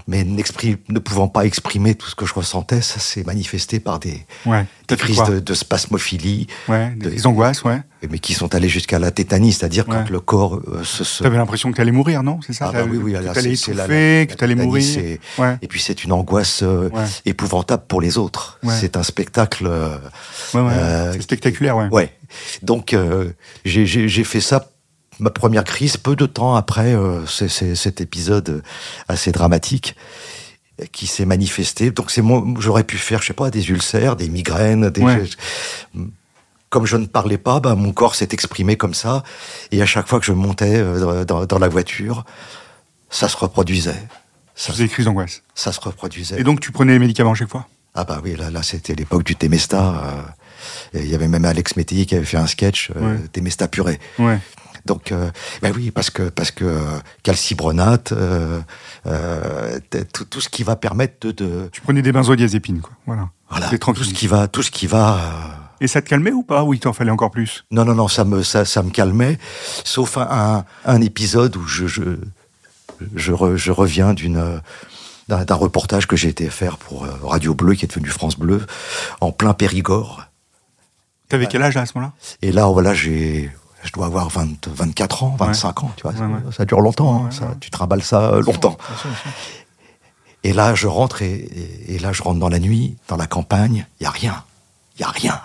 [0.09, 4.25] Mais ne pouvant pas exprimer tout ce que je ressentais, ça s'est manifesté par des,
[4.47, 4.65] Ouais.
[4.97, 6.89] Crises de, de spasmophilie, Ouais.
[6.97, 7.79] de- Des angoisses, ouais.
[8.09, 9.97] mais qui sont allées jusqu'à la tétanie, c'est-à-dire Ouais.
[9.97, 11.03] quand le corps euh, se...
[11.03, 12.39] se- T'avais l'impression que t'allais mourir, non?
[12.43, 14.55] C'est ça Ah bah oui, oui, que là, t'allais c'est- c'est la- étouffer, que t'allais
[14.55, 14.97] la mourir.
[15.61, 16.89] Et puis c'est une angoisse euh,
[17.25, 18.57] épouvantable pour les autres.
[18.67, 19.67] C'est un spectacle...
[19.67, 19.95] euh,
[20.55, 21.87] euh, C'est spectaculaire, ouais.
[21.91, 22.11] Ouais.
[22.63, 22.95] Donc
[23.63, 24.67] j'ai fait ça,
[25.19, 28.63] ma première crise, peu de temps après euh, cet épisode
[29.07, 29.95] assez dramatique
[30.91, 31.91] qui s'est manifesté.
[31.91, 35.01] Donc c'est moi, j'aurais pu faire, je sais pas, des ulcères, des migraines, des.
[35.01, 35.23] Ouais.
[36.69, 39.23] Comme je ne parlais pas, bah, mon corps s'est exprimé comme ça,
[39.71, 42.25] et à chaque fois que je montais euh, dans, dans la voiture,
[43.09, 44.07] ça se reproduisait.
[44.53, 45.41] Ça, faisais des crises d'angoisse.
[45.55, 46.39] ça se reproduisait.
[46.39, 47.67] Et donc, tu prenais les médicaments chaque fois?
[47.95, 50.03] Ah bah oui, là, là c'était l'époque du Temesta.
[50.93, 53.19] euh, Il y avait même Alex Métayer qui avait fait un sketch, euh, Ouais.
[53.33, 53.99] Temesta purée.
[54.19, 54.37] Ouais.
[54.85, 55.29] Donc, euh,
[55.61, 56.79] bah oui, parce que parce que euh,
[57.23, 58.59] calcibronate, euh,
[59.05, 62.91] euh, t- tout, tout ce qui va permettre de, de Tu prenais des benzodiazépines, quoi.
[63.05, 63.29] Voilà.
[63.49, 65.15] voilà, tout ce qui va, tout ce qui va.
[65.15, 65.19] euh,
[65.81, 67.65] Et ça te calmait ou pas Ou il t'en fallait encore plus?
[67.71, 69.37] Non, non, non, ça me ça, ça me calmait,
[69.83, 72.03] sauf un, un, épisode où je je
[73.15, 74.59] je, re- je reviens d'une euh,
[75.27, 78.65] d'un reportage que j'ai été faire pour euh, Radio Bleu, qui est devenu France Bleu,
[79.21, 80.23] en plein Périgord.
[81.29, 82.13] T'avais quel âge à ce moment-là?
[82.41, 83.51] Et là, voilà, j'ai,
[83.83, 86.11] je dois avoir 20, 24 ans, 25 ans, tu vois.
[86.11, 86.51] Ouais, ça, ouais.
[86.51, 88.77] ça dure longtemps, hein, ça, tu trimbales ça euh, longtemps.
[88.87, 89.31] Bien sûr, bien sûr.
[90.43, 93.27] Et là, je rentre et, et- et là, je rentre dans la nuit, dans la
[93.27, 94.43] campagne, il y a rien.
[94.97, 95.41] Il y a rien.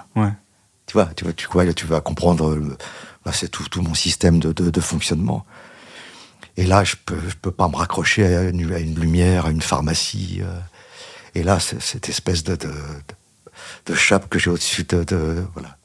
[0.86, 2.76] Tu vois, tu, vois, tu, vois, tu vas comprendre, le-
[3.24, 5.44] bah, c'est tout, tout mon système de, de, de fonctionnement.
[6.56, 9.50] Et là, je peux, je peux pas me raccrocher à une, à une lumière, à
[9.50, 10.40] une pharmacie.
[10.42, 10.58] euh.
[11.34, 12.54] et là, cette espèce de,
[13.86, 15.76] de, chape que j'ai au-dessus de, de- voilà.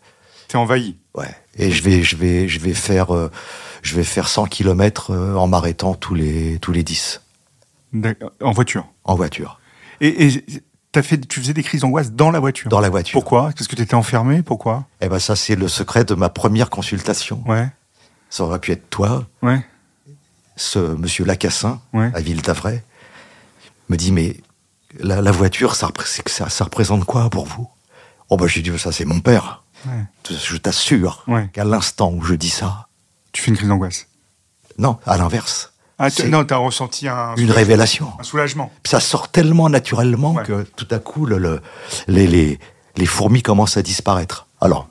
[0.50, 0.98] T'es envahi.
[1.16, 1.34] Ouais.
[1.58, 3.32] Et je vais, je vais, je vais faire, euh,
[3.82, 7.22] je vais faire 100 km en m'arrêtant tous les, tous les 10
[7.94, 8.32] D'accord.
[8.42, 8.86] En voiture.
[9.06, 9.60] en voiture,
[10.02, 10.44] Et, et
[10.92, 12.70] t'as fait, tu faisais des crises d'angoisse dans la voiture.
[12.70, 13.14] dans la voiture.
[13.14, 13.52] Pourquoi?
[13.56, 14.44] Parce que t'étais enfermé.
[14.44, 14.86] Pourquoi?
[15.02, 17.44] Eh ben ça, c'est le secret de ma première consultation.
[17.48, 17.68] Ouais.
[18.30, 19.60] Ça aurait pu être toi, Ouais.
[20.56, 22.12] ce monsieur Lacassin, Ouais.
[22.14, 22.84] à Ville d'Avray,
[23.90, 24.38] me dit mais
[25.00, 25.90] la, la voiture, ça,
[26.28, 27.68] ça, ça représente quoi pour vous?
[28.30, 29.64] Oh bah j'ai dit ça c'est mon père.
[29.88, 30.04] Ouais.
[30.30, 31.50] Je t'assure Ouais.
[31.54, 32.88] qu'à l'instant où je dis ça,
[33.32, 34.08] Tu fais une crise d'angoisse.
[34.78, 38.14] non, à l'inverse, Ah, t- C'est non, t'as ressenti un une révélation.
[38.20, 38.72] Un soulagement.
[38.86, 40.44] Ça sort tellement naturellement Ouais.
[40.46, 41.62] que tout à coup le, le-
[42.08, 42.58] les, les,
[42.96, 44.48] les fourmis commencent à disparaître.
[44.62, 44.88] Alors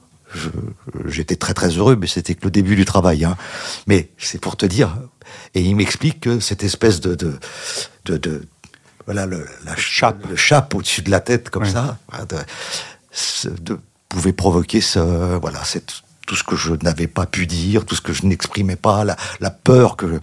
[1.07, 3.25] j'étais très très heureux, mais c'était que le début du travail.
[3.25, 3.39] Hein.
[3.87, 4.95] Mais c'est pour te dire.
[5.55, 7.39] Et il m'explique que cette espèce de, de,
[8.05, 8.47] de, de-
[9.07, 10.27] voilà le, la chape.
[10.29, 11.71] le chape au-dessus de la tête comme Ouais.
[11.71, 11.97] ça,
[13.63, 13.81] de-
[14.19, 14.99] pouvait provoquer ce,
[15.39, 18.75] voilà, cette, tout ce que je n'avais pas pu dire, tout ce que je n'exprimais
[18.75, 20.19] pas, la, la peur que,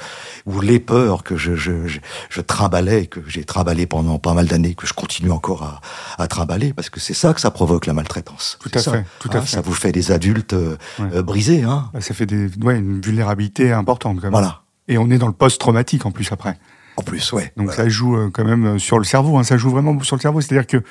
[0.46, 4.48] ou les peurs que je, je, je, je trimballais, que j'ai trimballé pendant pas mal
[4.48, 5.82] d'années, que je continue encore à,
[6.22, 8.58] à trimballer, parce que c'est ça que ça provoque la maltraitance.
[8.60, 8.92] Tout à ça.
[8.92, 9.56] fait, tout à Hein, fait.
[9.56, 11.08] Ça vous fait des adultes euh, Ouais.
[11.16, 11.90] euh, brisés, hein.
[11.94, 14.32] Bah, ça fait des, ouais, une vulnérabilité importante quand même.
[14.32, 14.64] Voilà.
[14.90, 16.60] Et on est dans le post-traumatique en plus après.
[16.98, 17.54] En plus, ouais.
[17.56, 17.84] Donc Voilà.
[17.84, 19.38] ça joue euh, quand même sur le cerveau.
[19.38, 20.42] Hein, ça joue vraiment sur le cerveau.
[20.42, 20.84] C'est-à-dire que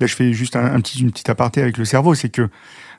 [0.00, 2.14] là, je fais juste un, un petit, une petite aparté avec le cerveau.
[2.14, 2.48] C'est que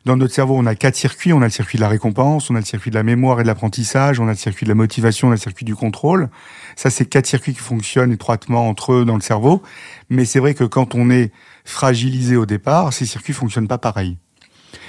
[0.06, 1.34] dans notre cerveau, on a quatre circuits.
[1.34, 3.44] On a le circuit de la récompense, on a le circuit de la mémoire et
[3.44, 6.30] de l'apprentissage, on a le circuit de la motivation, on a le circuit du contrôle.
[6.76, 9.62] Ça, c'est quatre circuits qui fonctionnent étroitement entre eux dans le cerveau.
[10.10, 11.32] Mais c'est vrai que quand on est
[11.66, 14.18] fragilisé au départ, ces circuits fonctionnent pas pareil.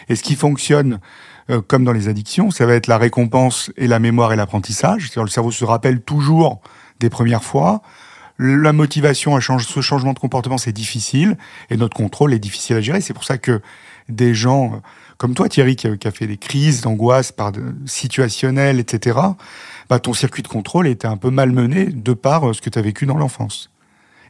[0.08, 1.00] Et ce qui fonctionne
[1.50, 5.10] euh, comme dans les addictions, ça va être la récompense et la mémoire et l'apprentissage.
[5.16, 6.60] Le cerveau se rappelle toujours
[7.00, 7.82] des premières fois.
[8.38, 11.36] La motivation à changer, ce changement de comportement, c'est difficile
[11.70, 13.00] et notre contrôle est difficile à gérer.
[13.00, 13.60] C'est pour ça que
[14.08, 14.76] des gens euh,
[15.16, 19.18] comme toi, Thierry, qui a, qui a fait des crises d'angoisse par de- situationnelles, etc.,
[19.88, 22.78] bah, ton circuit de contrôle était un peu malmené de par euh, ce que tu
[22.78, 23.70] as vécu dans l'enfance.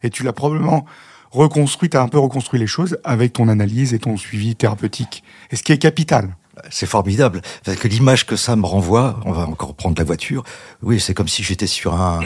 [0.02, 0.86] Et tu l'as probablement
[1.30, 5.22] reconstruit, tu as un peu reconstruit les choses avec ton analyse et ton suivi thérapeutique.
[5.50, 6.34] Et ce qui est capital.
[6.70, 7.40] C'est formidable.
[7.64, 10.42] Parce que l'image que ça me renvoie, on va encore prendre la voiture,
[10.82, 12.20] oui, c'est comme si j'étais sur un,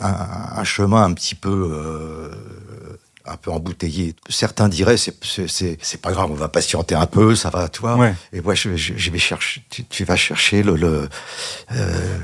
[0.00, 2.30] un, chemin un petit peu...
[3.26, 4.14] un peu embouteillé.
[4.28, 7.68] Certains diraient c'est c'est c'est c'est pas grave, on va patienter un peu, ça va,
[7.68, 7.96] tu vois.
[7.96, 8.14] Ouais.
[8.32, 11.08] Et moi je, je, je vais chercher, tu, tu vas chercher le le.
[11.72, 12.18] Euh,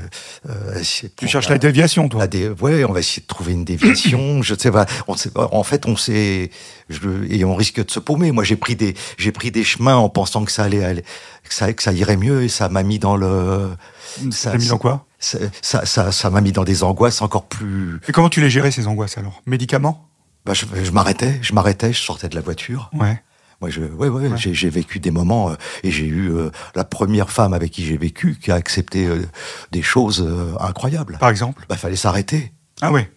[0.49, 0.81] euh,
[1.17, 2.19] Tu cherches la déviation, toi.
[2.21, 4.41] la dé- ouais, on va essayer de trouver une déviation.
[4.43, 4.85] je sais pas.
[5.07, 5.49] On sait pas.
[5.51, 6.51] En fait, on sait
[6.89, 8.31] je, et on risque de se paumer.
[8.31, 11.03] Moi, j'ai pris des j'ai pris des chemins en pensant que ça allait, aller-
[11.47, 13.69] que ça que ça irait mieux et ça m'a mis dans le.
[14.31, 15.05] Ça t'a mis dans quoi?
[15.19, 17.99] ça ça ça ça m'a mis dans des angoisses encore plus.
[18.07, 19.41] Et comment tu les gérais, ces angoisses, alors?
[19.45, 20.07] Médicaments?
[20.45, 22.89] Bah, je je m'arrêtais, je m'arrêtais, je sortais de la voiture.
[22.93, 23.21] Ouais.
[23.61, 26.83] Moi, je, ouais, ouais, J'ai, j'ai vécu des moments euh, et j'ai eu euh, la
[26.83, 29.21] première femme avec qui j'ai vécu qui a accepté euh,
[29.71, 30.27] des choses
[30.59, 31.17] incroyables.
[31.19, 32.51] Par exemple Bah, fallait s'arrêter.
[32.81, 33.11] Ah ouais.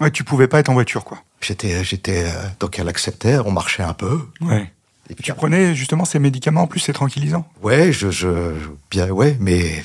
[0.00, 1.18] Ouais, tu pouvais pas être en voiture, quoi.
[1.40, 2.26] J'étais, j'étais,
[2.60, 4.20] donc elle acceptait, on marchait un peu.
[4.42, 4.70] Ouais.
[5.08, 7.48] Et puis, Tu prenais justement ces médicaments, en plus, c'est tranquillisant.
[7.62, 8.28] ouais, je, je,
[8.90, 9.82] bien, ouais, mais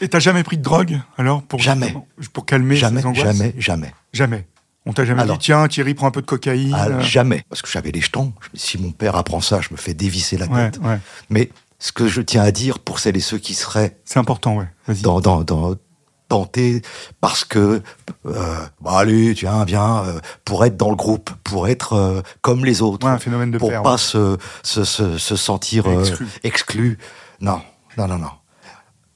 [0.00, 1.94] Et t'as jamais pris de drogue, alors pour Jamais.
[2.32, 3.36] Pour calmer jamais, ces angoisses?
[3.36, 4.46] jamais, jamais, Jamais.
[4.86, 6.74] On t'a jamais dit, tiens, Thierry, prends un peu de cocaïne.
[6.76, 8.32] Ah, jamais, parce que j'avais les jetons.
[8.54, 10.78] Si mon père apprend ça, je me fais dévisser la tête.
[10.82, 10.98] ouais.
[11.28, 14.56] Mais ce que je tiens à dire pour celles et ceux qui seraient C'est important,
[14.56, 14.68] ouais.
[14.86, 15.02] Vas-y.
[15.02, 15.74] dans, dans, dans
[16.28, 16.80] tentés
[17.20, 17.82] parce que
[18.24, 22.64] euh, bah allez tiens viens euh, pour être dans le groupe pour être euh, comme
[22.64, 26.04] les autres Ouais, un phénomène de pour pair, pas se, se, se, se sentir euh,
[26.04, 26.28] Exclu.
[26.44, 26.98] exclu
[27.40, 27.60] non
[27.98, 28.30] non non non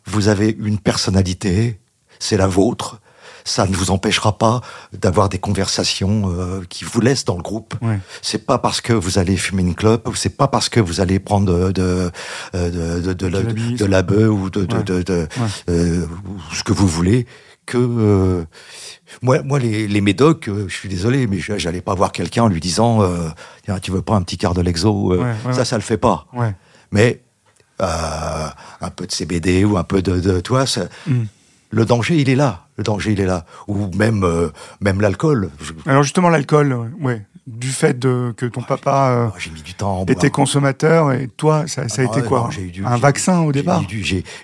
[0.07, 1.79] vous avez une personnalité
[2.18, 3.00] c'est la vôtre
[3.44, 7.74] ça ne vous empêchera pas d'avoir des conversations euh, qui vous laissent dans le groupe.
[7.83, 7.98] Ouais.
[8.22, 11.00] C'est pas parce que vous allez fumer une clope, ou c'est pas parce que vous
[11.00, 12.11] allez prendre de de
[12.54, 14.83] euh, de, de, de, la- de la bœuf ou de, de, Ouais.
[14.83, 15.48] de, de- Ouais.
[15.68, 16.07] euh,
[16.52, 17.26] ce que vous voulez
[17.66, 18.44] que euh,
[19.22, 22.48] moi moi les, les médocs euh, je suis désolé mais j'allais pas voir quelqu'un en
[22.48, 23.28] lui disant euh,
[23.64, 25.83] Tiens, tu veux pas un petit quart de l'exo euh, Ouais, ouais, ça ça le
[25.83, 26.54] fait pas Ouais.
[26.92, 27.22] mais
[27.83, 28.46] euh,
[28.80, 31.22] un peu de CBD ou un peu de, de toi ça- Mm.
[31.74, 34.48] Le danger il est là le danger il est là ou même euh,
[34.80, 35.50] même l'alcool
[35.87, 37.24] Alors justement, l'alcool, ouais.
[37.46, 40.02] du fait de, que ton papa euh, mis du temps.
[40.04, 40.32] était boire.
[40.32, 43.52] consommateur et toi, ça, ça a Ah, été quoi non, eu du- Un vaccin au
[43.52, 43.82] départ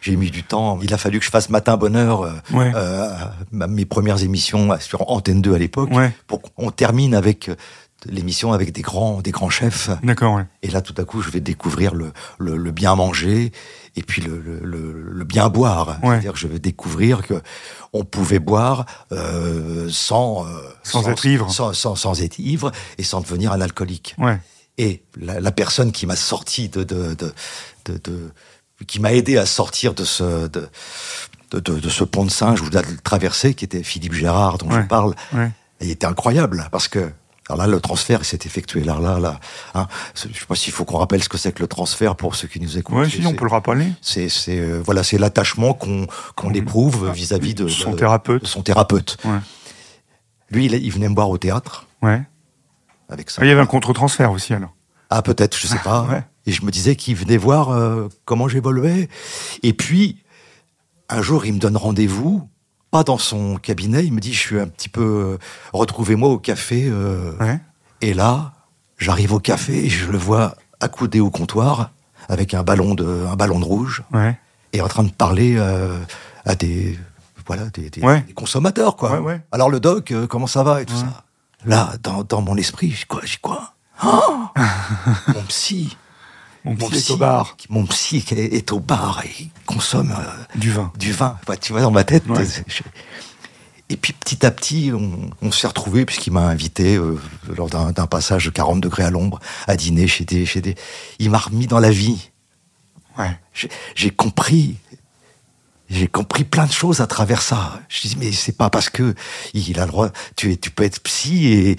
[0.01, 0.79] J'ai mis du temps.
[0.83, 2.71] Il a fallu que je fasse matin bonheur euh, Ouais.
[2.75, 3.09] euh,
[3.51, 6.13] mes premières émissions sur Antenne 2 à l'époque Ouais.
[6.29, 7.51] pour qu'on termine avec
[8.07, 9.91] l'émission avec des grands des grands chefs.
[10.05, 10.45] D'accord, ouais.
[10.63, 13.51] Et là, tout à coup, je vais découvrir le, le, le bien manger
[13.97, 15.99] et puis le, le, le, le bien boire.
[16.03, 16.11] Ouais.
[16.11, 17.41] C'est-à-dire je vais découvrir que
[17.93, 20.51] on pouvait boire euh, sans, euh,
[20.83, 21.51] Sans être ivre.
[21.51, 24.15] sans, sans, sans être ivre et sans devenir un alcoolique.
[24.19, 24.39] Ouais.
[24.79, 27.33] Et la, la personne qui m'a sorti de, de, de,
[27.87, 28.31] de, de-
[28.87, 30.69] qui m'a aidé à sortir de ce de,
[31.53, 34.83] de, ce pont de singe ou de le traverser, qui était Philippe Gérard dont Ouais.
[34.83, 35.51] je parle, Ouais.
[35.81, 37.11] il était incroyable parce que
[37.51, 39.41] alors là le transfert s'est effectué là là là.
[39.75, 42.37] Hein, je sais pas s'il faut qu'on rappelle ce que c'est que le transfert pour
[42.37, 43.05] ceux qui nous écoutent.
[43.11, 43.89] C'est- si, on peut le rappeler.
[44.01, 48.43] C'est c'est euh, voilà c'est l'attachement qu'on qu'on éprouve vis-à-vis de, Son thérapeute.
[48.43, 49.17] de son thérapeute.
[49.25, 49.39] Ouais.
[50.51, 52.23] Lui il, il venait me voir au théâtre Ouais.
[53.09, 53.43] avec ça.
[53.43, 54.71] Ah, Il y avait un contre-transfert aussi, alors.
[55.11, 56.03] Ah, peut-être, je sais pas.
[56.05, 56.23] Ouais.
[56.47, 59.09] Et je me disais qu'il venait voir euh, comment j'évoluais.
[59.63, 60.23] Et puis,
[61.09, 62.49] un jour, il me donne rendez-vous,
[62.91, 64.05] pas dans son cabinet.
[64.05, 65.03] Il me dit, je suis un petit peu...
[65.03, 65.39] euh,
[65.73, 66.87] Retrouvez-moi au café.
[66.89, 67.33] euh.
[67.41, 67.61] Ouais.
[68.01, 68.53] Et là,
[68.99, 71.91] j'arrive au café et je le vois accoudé au comptoir
[72.29, 74.39] avec un ballon de, un ballon de rouge Ouais.
[74.73, 75.99] et en train de parler euh,
[76.45, 76.99] à des...
[77.47, 78.21] Voilà, des, des- Ouais.
[78.23, 79.21] des consommateurs, quoi.
[79.51, 81.25] Alors, le doc, euh, comment ça va et tout ça
[81.67, 83.75] Là, dans, dans mon esprit, j'ai quoi J'ai quoi?
[84.05, 84.47] Oh
[85.29, 85.97] Mon psy
[86.65, 87.57] Mon mon petit est au bar.
[87.69, 90.93] Mon psy qui est, est au bar et il consomme euh, Du vin.
[90.99, 91.39] du vin.
[91.43, 92.27] Enfin, tu vois, dans ma tête.
[92.29, 92.45] Ouais.
[92.45, 92.83] c'est- je-
[93.89, 97.19] Et puis petit à petit, on, on s'est retrouvés puisqu'il m'a invité euh,
[97.57, 100.75] lors d'un passage de 40 degrés à l'ombre à dîner chez des, chez des.
[101.19, 102.31] Il m'a remis dans la vie.
[103.19, 103.37] Ouais.
[103.97, 104.77] J'ai compris.
[105.91, 107.81] J'ai compris plein de choses à travers ça.
[107.89, 109.15] Je dis mais c'est pas parce que
[109.55, 110.11] il a le droit.
[110.37, 111.77] Tu es, tu peux être psy et,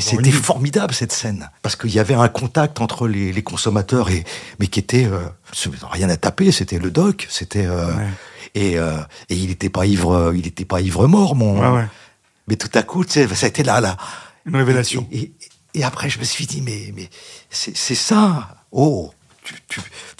[0.00, 4.24] c'était formidable cette scène parce qu'il y avait un contact entre les, les consommateurs et
[4.60, 5.20] mais qui était euh,
[5.90, 6.52] rien à taper.
[6.52, 7.26] C'était le doc.
[7.30, 8.06] C'était euh, Ouais.
[8.54, 10.32] et, euh, et il était pas ivre.
[10.36, 11.60] Il était pas ivre mort mon.
[11.60, 11.86] Ouais, ouais.
[12.46, 13.96] Mais tout à coup, tu sais, ça a été là là.
[14.46, 15.06] Une révélation.
[15.12, 15.32] Et,
[15.74, 17.08] et- après, je me suis dit, mais, mais
[17.50, 18.56] c'est c'est ça.
[18.72, 19.12] Oh,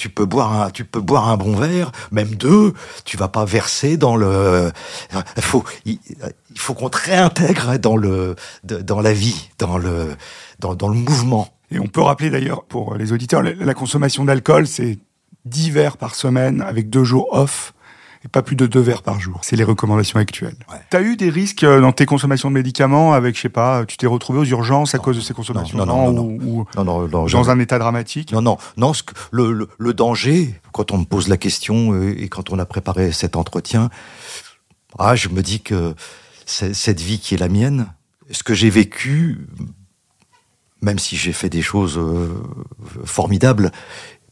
[0.03, 2.75] tu, peux boire un, tu peux boire un bon verre, même deux.
[3.05, 4.73] Tu vas pas verser dans le.
[5.37, 5.99] Il faut, il,
[6.57, 8.35] faut qu'on te réintègre dans le,
[8.65, 10.17] dans la vie, dans le,
[10.59, 11.49] dans, dans le mouvement.
[11.71, 14.99] Et on peut rappeler d'ailleurs pour les auditeurs, la, la consommation d'alcool, c'est
[15.45, 17.73] 10 verres par semaine avec deux jours off
[18.24, 19.40] et pas plus de deux verres par jour.
[19.42, 20.56] C'est les recommandations actuelles.
[20.70, 20.78] Ouais.
[20.90, 23.96] T'as eu des risques euh, dans tes consommations de médicaments avec, je sais pas, tu
[23.96, 27.50] t'es retrouvé aux urgences à cause de ces consommations non, non, non, ou, dans jamais.
[27.50, 28.32] un état dramatique?
[28.32, 28.92] Non, non, non.
[28.92, 32.50] Ce que, le, le, le danger, quand on me pose la question euh, et quand
[32.50, 33.90] on a préparé cet entretien,
[34.98, 35.94] ah, je me dis que
[36.46, 37.87] cette vie qui est la mienne,
[38.30, 39.46] ce que j'ai vécu,
[40.80, 42.28] même si j'ai fait des choses euh,
[43.04, 43.72] formidables,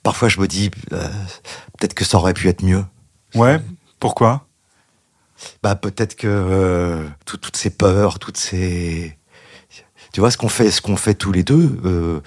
[0.02, 1.08] parfois je me dis euh,
[1.78, 2.84] peut-être que ça aurait pu être mieux.
[3.34, 3.60] Ouais.
[4.00, 4.46] Pourquoi?
[5.62, 9.16] Bah peut-être que euh, tout- toutes ces peurs, toutes ces
[10.12, 11.78] tu vois ce qu'on fait, ce qu'on fait tous les deux.
[11.84, 12.20] euh,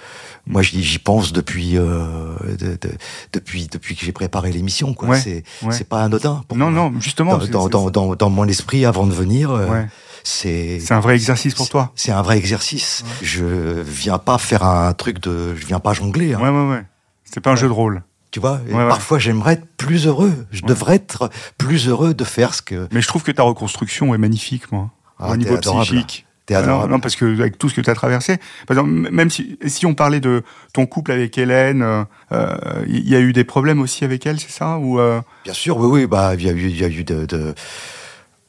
[0.47, 2.97] moi, j'y pense depuis euh, de- de-
[3.33, 4.93] depuis depuis que j'ai préparé l'émission.
[4.93, 5.83] Quoi, Ouais, c'est ouais.
[5.83, 6.43] pas anodin.
[6.47, 6.89] pour Non, moi.
[6.91, 7.37] non, justement.
[7.37, 9.87] Dans, dans, dans, dans, dans mon esprit, avant de venir, euh, Ouais.
[10.23, 11.91] c'est C'est un vrai exercice pour toi.
[11.95, 13.03] c'est un vrai exercice.
[13.21, 16.33] Je viens pas faire un truc de, je viens pas jongler.
[16.35, 16.39] hein.
[16.39, 16.83] Ouais, ouais, ouais.
[17.25, 18.03] C'est pas un jeu de rôle.
[18.33, 18.89] Tu vois, et Ouais, ouais.
[18.89, 20.33] parfois j'aimerais être plus heureux.
[20.51, 22.87] Je devrais être plus heureux de faire ce que.
[22.91, 24.89] Mais je trouve que ta reconstruction est magnifique, moi.
[25.19, 25.85] Ah, au niveau adorable.
[25.85, 26.25] psychique.
[26.47, 29.57] T'es non, parce que avec tout ce que tu as traversé, par exemple, même si,
[29.67, 30.41] si on parlait de
[30.73, 32.55] ton couple avec Hélène, euh, euh,
[32.87, 35.77] il y a eu des problèmes aussi avec elle, c'est ça Ou euh, Bien sûr,
[35.77, 37.53] oui, oui, bah, il y a eu, il y a eu de, de-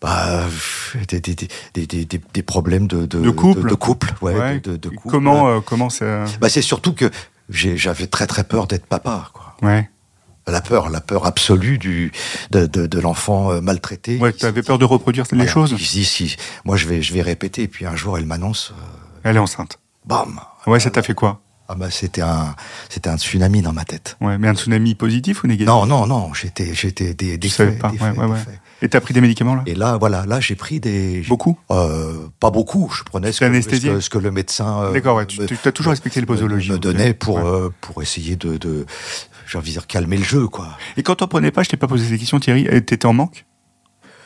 [0.01, 0.41] bah,
[1.09, 1.49] des, des, des,
[1.87, 3.69] des, des, des problèmes de, de, De couple.
[3.69, 4.61] de, couple, ouais, ouais,
[4.97, 5.11] couple.
[5.11, 7.11] comment euh, comment ça Bah, c'est surtout que
[7.51, 9.44] j'avais très très peur d'être papa, quoi.
[9.63, 9.89] Ouais,
[10.47, 12.13] La peur, la peur absolue du,
[12.51, 14.19] de, de, de l'enfant euh, maltraité.
[14.19, 15.75] ouais, tu avais peur de reproduire les choses.
[15.79, 18.27] Il se dit, si, moi je vais, je vais répéter, et puis un jour elle
[18.27, 19.79] m'annonce, euh, Elle est enceinte.
[20.05, 20.41] bam.
[20.67, 22.55] Ouais, ça t'a fait quoi Ah bah c'était un,
[22.91, 24.17] c'était un tsunami dans ma tête.
[24.21, 25.67] Ouais, mais un tsunami positif ou négatif?
[25.67, 27.89] Non, non, non, j'étais, j'étais des, des faits, pas.
[27.91, 28.39] des ouais, faits, ouais, des ouais.
[28.39, 28.59] faits.
[28.83, 29.63] Et t'as pris des médicaments là?
[29.67, 31.59] Et là, voilà, là j'ai pris des, Beaucoup?
[31.71, 35.17] Euh, pas beaucoup, je prenais ce que, ce que- ce que le médecin euh, D'accord,
[35.17, 36.71] ouais, tu as toujours respecté les posologies.
[36.73, 38.85] me donnait pour euh, pour essayer de, de
[39.47, 40.69] j'ai envie de dire calmer le jeu quoi.
[40.97, 42.67] Et quand t'en prenais pas, je t'ai pas posé ces questions, Thierry.
[42.71, 43.45] et T'étais en manque?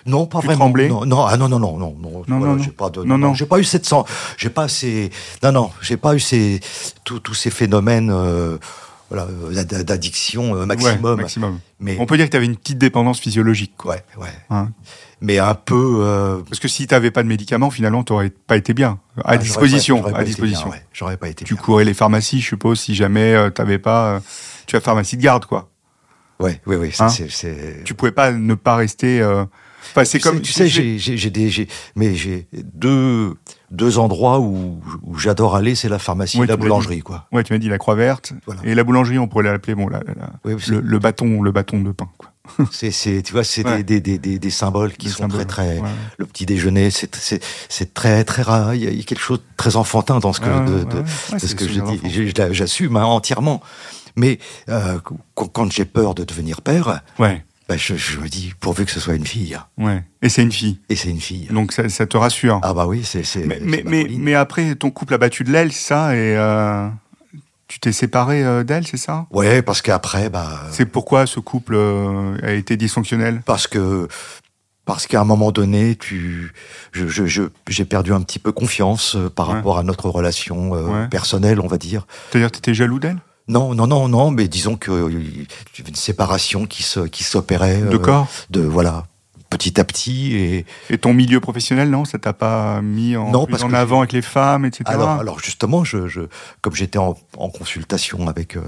[0.07, 0.61] Non, pas Tu vraiment.
[0.67, 0.89] tremblais?
[0.89, 2.73] Non, non, ah non, non, non, non, non, Non, voilà, non, j'ai non.
[2.73, 3.35] pas de, Non, non.
[3.35, 3.89] j'ai pas eu cette
[4.39, 5.11] j'ai pas ces,
[5.43, 6.61] non, non, j'ai pas eu ces,
[7.05, 8.11] tous tous ces phénomènes.
[8.11, 8.57] euh,
[9.11, 11.21] voilà, euh, d'addiction euh, Ouais, maximum.
[11.21, 11.59] maximum.
[11.81, 13.73] Mais On peut dire que tu avais une petite dépendance physiologique.
[13.77, 13.95] Quoi.
[13.95, 14.29] ouais, ouais.
[14.51, 14.71] Hein.
[15.21, 15.99] Mais un peu.
[16.01, 19.01] euh, Parce que si tu n'avais pas de médicaments, finalement, tu n'aurais pas été bien.
[19.19, 19.97] À ah, disposition.
[19.97, 20.69] pas- j'aurais à pas été disposition.
[20.69, 21.63] bien, ouais, J'aurais pas été Tu bien.
[21.63, 24.15] courais les pharmacies, je suppose, si jamais tu t'avais pas.
[24.15, 24.21] euh,
[24.67, 25.71] tu as pharmacie de garde, quoi.
[26.41, 26.95] Ouais, oui, oui.
[27.01, 27.83] Hein c'est-.
[27.85, 29.21] Tu pouvais pas ne pas rester.
[29.21, 29.45] euh,
[29.91, 30.37] Enfin, c'est comme.
[30.37, 31.67] sais, tu sais, j'ai, des, j'ai,
[31.97, 33.35] mais j'ai deux,
[33.71, 37.27] deux endroits où, où j'adore aller, c'est la pharmacie Ouais, et la boulangerie, quoi.
[37.33, 38.61] Ouais, tu m'as dit la croix verte Voilà.
[38.65, 41.43] et la boulangerie, on pourrait l'appeler bon la- la- la- Oui, c'est, le, le bâton,
[41.43, 42.09] le bâton de pain.
[42.73, 43.83] C'est, tu vois, c'est Ouais.
[43.83, 45.79] des, des, des, des symboles qui sont très, très.
[45.79, 45.89] Ouais.
[46.17, 48.75] Le petit déjeuner, c'est, c'est, c'est très, très rare.
[48.75, 51.05] Il y, a, quelque chose de très enfantin dans ce que, de,
[51.39, 52.33] ce que je dis.
[52.53, 53.63] J'assume hein, entièrement.
[54.17, 54.39] Mais
[54.69, 54.99] euh,
[55.35, 58.99] quand, j'ai peur de devenir père, Ouais, bah, je, je me dis pourvu que ce
[59.01, 59.57] soit une fille.
[59.77, 60.03] ouais.
[60.23, 60.81] Et c'est une fille.
[60.89, 61.47] Et c'est une fille.
[61.53, 62.59] Donc ça, ça te rassure.
[62.63, 63.23] Ah bah oui, c'est.
[63.47, 66.89] mais, mais, ma mais, après, ton couple a battu de l'aile, ça Et euh,
[67.69, 69.27] tu t'es séparé euh, d'elle, c'est ça?
[69.31, 70.61] Ouais, parce qu'après, bah.
[70.73, 73.43] C'est pourquoi ce couple euh, a été dysfonctionnel?
[73.47, 74.09] Parce que
[74.85, 76.51] parce qu'à un moment donné, tu,
[76.93, 79.55] je, je, je- j'ai perdu un petit peu confiance euh, par Ouais.
[79.57, 81.09] rapport à notre relation euh, Ouais.
[81.09, 82.07] personnelle, on va dire.
[82.31, 83.19] C'est-à-dire que tu étais jaloux d'elle?
[83.49, 87.01] Non, non, non, non, mais disons que euh, il y avait une séparation qui se,
[87.01, 88.29] qui s'opérait de euh, corps?
[88.49, 89.05] de voilà,
[89.51, 92.05] petit à petit et Et ton milieu professionnel, non?
[92.05, 94.85] Ça t'a pas mis en, Non, plus parce en que avant avec les femmes, etc.
[94.87, 96.21] alors, alors justement, je, je,
[96.61, 98.61] comme j'étais en, en consultation avec euh,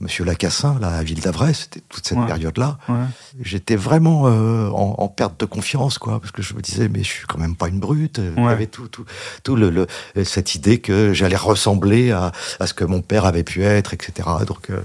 [0.00, 2.26] Monsieur Lacassin, là, à Ville d'Avray, c'était toute cette Ouais.
[2.26, 2.94] période-là, Ouais.
[3.40, 7.00] j'étais vraiment euh, en, en perte de confiance, quoi, parce que je me disais, mais
[7.02, 8.18] je suis quand même pas une brute.
[8.18, 8.52] Il y Ouais.
[8.52, 9.04] avait tout, tout,
[9.42, 9.86] tout le, le-
[10.24, 14.28] cette idée que j'allais ressembler à, à ce que mon père avait pu être, etc.
[14.46, 14.80] Donc, euh,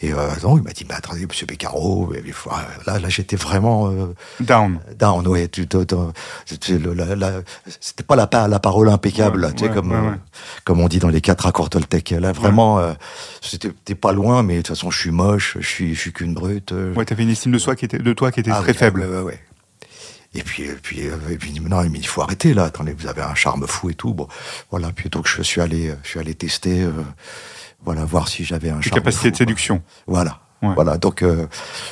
[0.00, 2.12] et euh, non, il m'a dit, mais attendez, Monsieur Beccaro,
[2.86, 4.06] là, là, j'étais vraiment euh,
[4.96, 5.22] Down.
[5.22, 5.94] down, ouais, tu- tu- tu-
[6.46, 7.40] c'était le- la- la-
[7.80, 10.16] c'était pas la, la parole impeccable, Ouais, tu sais, ouais, comme, ouais, euh,
[10.64, 12.10] comme on dit dans les quatre accords Toltec.
[12.10, 12.92] Là, vraiment, euh,
[13.40, 16.12] c'était t'es pas loin, mais de toute façon, je suis moche, je suis, je suis
[16.12, 16.72] qu'une brute.
[16.72, 18.72] euh, Ouais, t'avais une estime de soi qui était, de toi qui était ah très
[18.72, 19.00] oui, faible.
[19.00, 19.40] ouais, ouais, ouais.
[20.34, 22.64] Et puis, et puis, euh, et puis, non, mais il faut arrêter là.
[22.64, 24.14] Attendez, vous avez un charme fou et tout.
[24.14, 24.28] Bon,
[24.70, 24.90] voilà.
[24.90, 26.90] Plutôt que je suis allé, euh, je suis allé tester, euh,
[27.84, 29.00] voilà, voir si j'avais un Tes charme.
[29.00, 29.82] capacités fou, de séduction.
[30.06, 30.38] Voilà.
[30.62, 30.74] Ouais.
[30.74, 30.96] Voilà.
[30.98, 31.46] Donc, euh,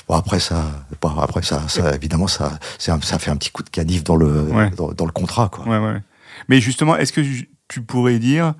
[0.09, 0.65] bon, après ça,
[1.01, 4.05] bon, après ça, ça, évidemment, ça, c'est un- ça fait un petit coup de canif
[4.05, 4.71] dans le, Ouais.
[4.71, 5.67] dans, dans le contrat, quoi.
[5.67, 6.01] Ouais, ouais.
[6.49, 7.21] Mais justement, est-ce que
[7.69, 8.55] tu pourrais dire,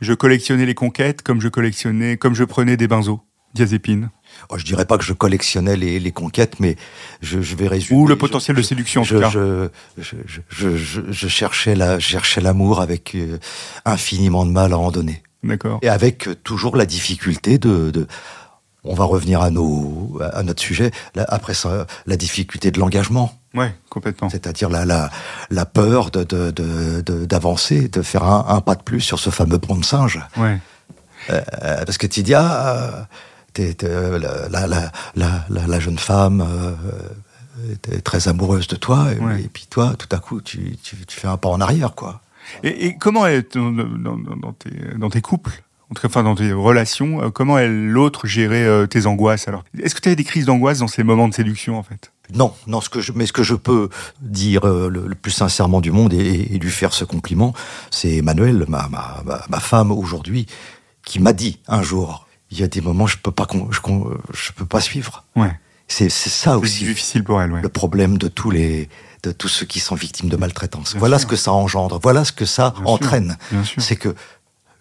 [0.00, 3.20] je collectionnais les conquêtes comme je collectionnais, comme je prenais des benzos,
[3.54, 4.10] diazépines,
[4.48, 6.76] Oh, je dirais pas que je collectionnais les, les conquêtes, mais
[7.20, 8.00] je, je vais résumer.
[8.00, 9.28] ou le je- potentiel de séduction en je, tout cas.
[9.30, 9.68] je,
[9.98, 13.38] je, je, je, je- je cherchais la, cherchais l'amour avec euh,
[13.84, 15.22] infiniment de mal à en donner.
[15.44, 15.80] D'accord.
[15.82, 18.06] Et avec euh, toujours la difficulté de, de
[18.84, 20.90] on va revenir à nos, à notre sujet,
[21.28, 23.38] après ça, la difficulté de l'engagement.
[23.54, 24.30] Ouais, complètement.
[24.30, 25.10] C'est-à-dire la, la,
[25.50, 29.18] la peur de, de, de, de- d'avancer, de faire un, un pas de plus sur
[29.18, 30.20] ce fameux pont de singe.
[30.36, 30.58] Ouais.
[31.30, 33.02] Euh, parce que ah, euh,
[33.84, 34.48] euh, la,
[35.66, 39.42] la, jeune femme euh, était très amoureuse de toi, et, Ouais.
[39.42, 42.20] et puis toi, tout à coup, tu, tu, tu fais un pas en arrière, quoi.
[42.64, 43.70] Et, et comment est dans-
[44.36, 45.62] dans tes, dans tes couples,
[45.92, 49.62] en tout cas, enfin dans tes relations, euh, comment l'autre gérait euh, tes angoisses alors?
[49.78, 52.12] Est-ce que tu avais des crises d'angoisse dans ces moments de séduction en fait?
[52.34, 53.90] Non, non, ce que je, mais ce que je peux
[54.22, 57.52] dire euh, le, le plus sincèrement du monde et, et lui faire ce compliment,
[57.90, 60.46] c'est Emmanuel, ma, ma, ma, femme aujourd'hui,
[61.04, 63.80] qui m'a dit un jour, il y a des moments je peux pas, je,
[64.32, 65.24] je peux pas suivre.
[65.36, 65.52] Ouais.
[65.88, 67.60] C'est ça aussi difficile pour elle, ouais.
[67.60, 68.88] le problème de tous les
[69.24, 70.92] de tous ceux qui sont victimes de maltraitance.
[70.92, 71.28] Bien voilà sûr.
[71.28, 72.00] ce que ça engendre.
[72.02, 73.36] Voilà ce que ça Bien entraîne.
[73.50, 73.82] bien sûr.
[73.82, 74.14] C'est que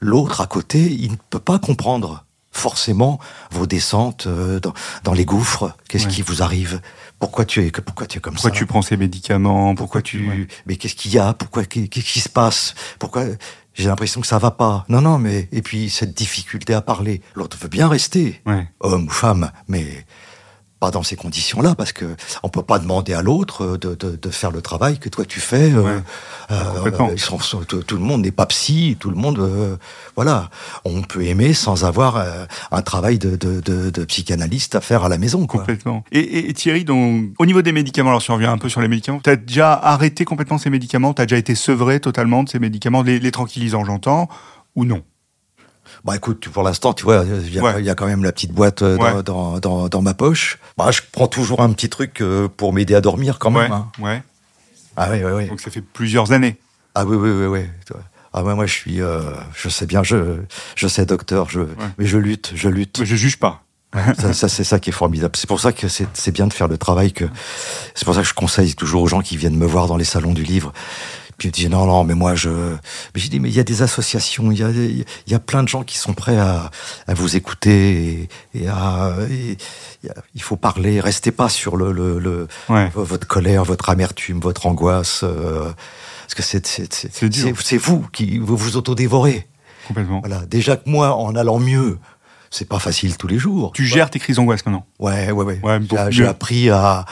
[0.02, 3.18] l'autre à côté, il ne peut pas comprendre forcément
[3.52, 4.74] vos descentes euh, dans,
[5.06, 5.74] dans les gouffres.
[5.88, 6.12] Qu'est-ce Ouais.
[6.12, 6.82] qui vous arrive?
[7.18, 8.56] Pourquoi tu es que pourquoi tu es comme Pourquoi ça?
[8.58, 9.74] tu prends ces médicaments?
[9.76, 10.28] Pourquoi tu...
[10.28, 10.48] ouais.
[10.66, 11.34] mais qu'est-ce qu'il y a?
[11.34, 12.74] Pourquoi qu'est- Qu'est-ce qui se passe?
[13.00, 13.24] Pourquoi
[13.74, 17.22] j'ai l'impression que ça va pas Non, non, mais et puis cette difficulté à parler.
[17.36, 18.68] L'autre veut bien rester, Ouais.
[18.82, 20.06] homme ou femme, mais
[20.82, 22.06] pas dans ces conditions-là, parce que
[22.42, 25.24] on peut pas demander à l'autre euh, de, de, de faire le travail que toi
[25.26, 25.72] tu fais.
[25.72, 26.02] euh, Ouais.
[26.52, 29.78] euh, sont- sont- tout, tout le monde n'est pas psy, tout le monde, euh,
[30.16, 30.50] voilà.
[30.84, 35.04] On peut aimer sans avoir euh, un travail de, de, de, de psychanalyste à faire
[35.04, 35.60] à la maison, quoi.
[35.60, 36.04] Complètement.
[36.12, 38.68] Et, et- et Thierry, donc, au niveau des médicaments, alors si on revient un peu
[38.68, 41.14] sur les médicaments, t'as déjà arrêté complètement ces médicaments?
[41.14, 44.28] T'as déjà été sevré totalement de ces médicaments, les, les tranquillisants, j'entends,
[44.76, 45.04] ou non?
[46.04, 47.76] Bah écoute, pour l'instant, tu vois, il y, a- Ouais.
[47.80, 49.22] il y a quand même la petite boîte euh, Ouais.
[49.24, 50.58] dans, dans, dans, ma poche.
[50.78, 53.72] Bah, je prends toujours un petit truc euh, pour m'aider à dormir quand même.
[53.72, 53.92] hein.
[54.00, 54.24] ouais.
[54.98, 55.48] Ah oui, oui, oui.
[55.48, 56.58] Donc ça fait plusieurs années.
[56.96, 57.96] Ah oui, oui, oui, oui.
[58.34, 59.20] Ah ouais, moi je suis, euh,
[59.56, 60.38] je sais bien, je,
[60.76, 61.62] je sais docteur, je,
[61.98, 63.00] mais je lutte, je lutte.
[63.00, 63.64] Mais je juge pas.
[64.18, 65.36] ça, ça, c'est ça qui est formidable.
[65.36, 67.26] C'est pour ça que c'est c'est bien de faire le travail que.
[67.94, 70.06] C'est pour ça que je conseille toujours aux gens qui viennent me voir dans les
[70.06, 70.72] salons du livre.
[71.42, 72.50] Puis il dit non, non, mais moi je.
[72.52, 75.40] Mais j'ai dit mais il y a des associations, il y a, il y a
[75.40, 76.70] plein de gens qui sont prêts à,
[77.08, 79.16] à vous écouter et, et à.
[79.28, 79.58] et
[80.36, 81.00] il faut parler.
[81.00, 82.92] Restez pas sur le, le, le- Ouais.
[82.94, 85.22] votre colère, votre amertume, votre angoisse.
[85.24, 85.72] euh,
[86.22, 89.48] parce que c'est c'est vous qui vous vous autodévorez.
[89.88, 90.20] Complètement.
[90.20, 90.46] Voilà.
[90.46, 91.98] Déjà que moi, en allant mieux,
[92.52, 93.72] c'est pas facile tous les jours.
[93.74, 94.86] Tu gères tes crises d'angoisse maintenant?
[95.00, 95.60] Ouais, ouais, ouais.
[95.64, 95.80] Ouais,
[96.12, 97.04] J'ai- appris à,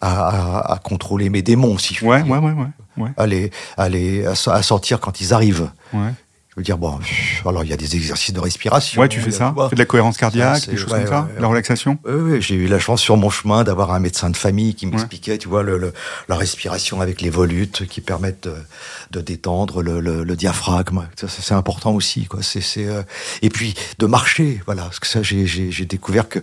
[0.00, 2.66] à, à- à contrôler mes démons, si je puis Ouais, ouais, ouais, ouais.
[3.00, 3.10] Ouais.
[3.16, 5.70] À, les, à, les- à so- à sortir quand ils arrivent.
[5.92, 6.12] Ouais,
[6.50, 6.98] Je veux dire, bon,
[7.46, 9.00] alors il y a des exercices de respiration.
[9.00, 11.08] Ouais, tu fais ça tu fais de la cohérence cardiaque, c'est- des choses ouais, comme
[11.08, 11.96] ça ouais, La relaxation?
[12.04, 15.38] Oui, j'ai eu la chance sur mon chemin d'avoir un médecin de famille qui m'expliquait,
[15.38, 15.92] tu vois, le, le-
[16.28, 18.56] la respiration avec les volutes qui permettent de,
[19.12, 20.00] de détendre le,
[20.36, 21.06] diaphragme.
[21.28, 22.40] C'est important aussi, quoi.
[22.78, 23.02] Euh,
[23.42, 24.82] et puis de marcher, voilà.
[24.82, 25.46] Parce que ça, j'ai,
[25.86, 26.40] découvert que,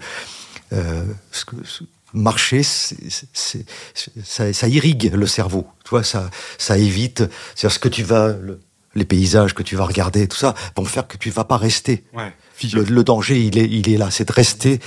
[0.74, 1.84] euh, ce que ce-
[2.14, 5.68] marcher, ça, ça irrigue le cerveau.
[5.84, 7.24] Tu vois, ça, ça évite.
[7.56, 8.60] C'est ce que tu vas, le-
[8.96, 12.04] les paysages que tu vas regarder, tout ça, vont faire que tu vas pas rester.
[12.14, 12.34] Ouais.
[12.74, 14.80] Le, le danger, il est, il est là, c'est de rester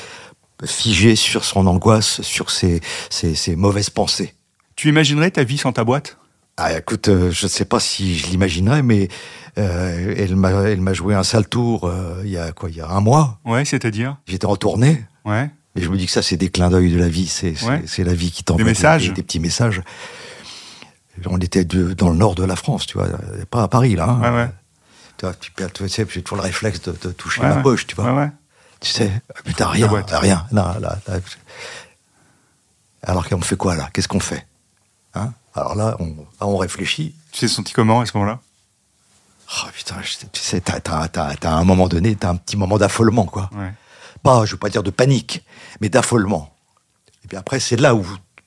[0.65, 4.35] figé sur son angoisse, sur ses, ses, ses mauvaises pensées.
[4.77, 6.17] Tu imaginerais ta vie sans ta boîte?
[6.57, 9.09] Ah, écoute, euh, je ne sais pas si je l'imaginerais, mais
[9.57, 12.77] euh, elle m'a, elle m'a joué un sale tour euh, il y a quoi, il
[12.77, 13.39] y a un mois?
[13.47, 14.19] Ouais, c'est-à-dire?
[14.27, 15.05] J'étais en tournée.
[15.25, 15.49] Ouais.
[15.77, 17.27] Et je me dis que ça, c'est des clins d'œil de la vie.
[17.29, 17.83] C'est, Ouais.
[17.99, 19.09] la vie qui t'envoie Des messages.
[19.09, 19.83] Des, des petits messages.
[21.27, 23.07] On était de- dans le nord de la France, tu vois,
[23.51, 24.05] pas à Paris là.
[24.09, 24.21] hein.
[24.21, 24.51] Ouais, ouais.
[25.19, 27.95] Tu vois, tu, tu sais, j'ai toujours le réflexe de, de toucher ma poche, tu
[27.95, 28.31] vois.
[28.81, 29.11] Tu sais,
[29.45, 30.47] putain, rien, rien.
[30.53, 31.19] Non, là, là,
[33.03, 33.91] alors qu'on fait quoi là?
[33.93, 34.47] Qu'est-ce qu'on fait?
[35.15, 35.33] Hein?
[35.55, 37.15] Alors là, on, là, on réfléchit.
[37.33, 38.41] Tu t'es senti comment à ce moment-là?
[39.53, 39.97] Oh putain,
[40.33, 43.51] tu sais, t'as, t'as un moment donné, t'as un petit moment d'affolement, quoi.
[43.53, 43.73] Ouais.
[44.23, 45.45] Pas, je veux pas dire de panique,
[45.81, 46.55] mais d'affolement.
[47.25, 48.05] Et puis après, c'est là où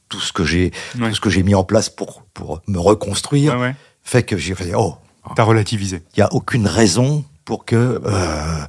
[0.10, 1.14] tout ce que j'ai, Ouais.
[1.14, 3.76] ce que j'ai mis en place pour, pour me reconstruire Ouais, ouais.
[4.04, 4.96] fait que j'ai fait, oh,
[5.36, 6.04] T'as relativisé.
[6.16, 7.76] il n'y a aucune raison pour que
[8.06, 8.66] euh,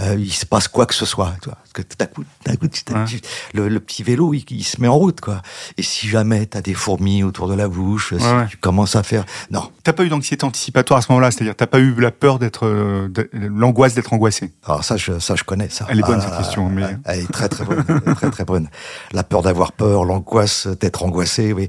[0.00, 1.32] euh, il se passe quoi que ce soit.
[1.42, 1.56] Tu vois.
[1.58, 3.04] Parce que tout à coup, tout à coup, tu- Ouais.
[3.04, 3.20] tu-
[3.54, 5.20] le, le petit vélo, il, il se met en route.
[5.20, 5.42] quoi.
[5.76, 8.46] Et si jamais tu as des fourmis autour de la bouche, si ouais.
[8.48, 9.24] tu commences à faire...
[9.50, 9.70] Non.
[9.82, 12.66] T'as pas eu d'anxiété anticipatoire à ce moment-là C'est-à-dire, t'as pas eu la peur d'être.
[12.66, 14.52] euh, l'angoisse d'être angoissé?
[14.64, 15.86] Alors ça, je, ça, je connais ça.
[15.88, 17.84] Elle est bonne, Ah, cette question, mais- Elle est très, très bonne.
[18.14, 18.68] très, très bonne.
[19.12, 21.68] La peur d'avoir peur, l'angoisse d'être angoissé, oui.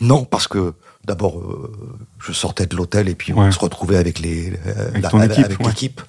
[0.00, 0.74] Non, parce que
[1.04, 1.72] d'abord, euh,
[2.18, 5.44] je sortais de l'hôtel et puis on se retrouvait avec les euh, Avec ton équipe,
[5.44, 5.66] avec ouais.
[5.66, 6.00] l'équipe,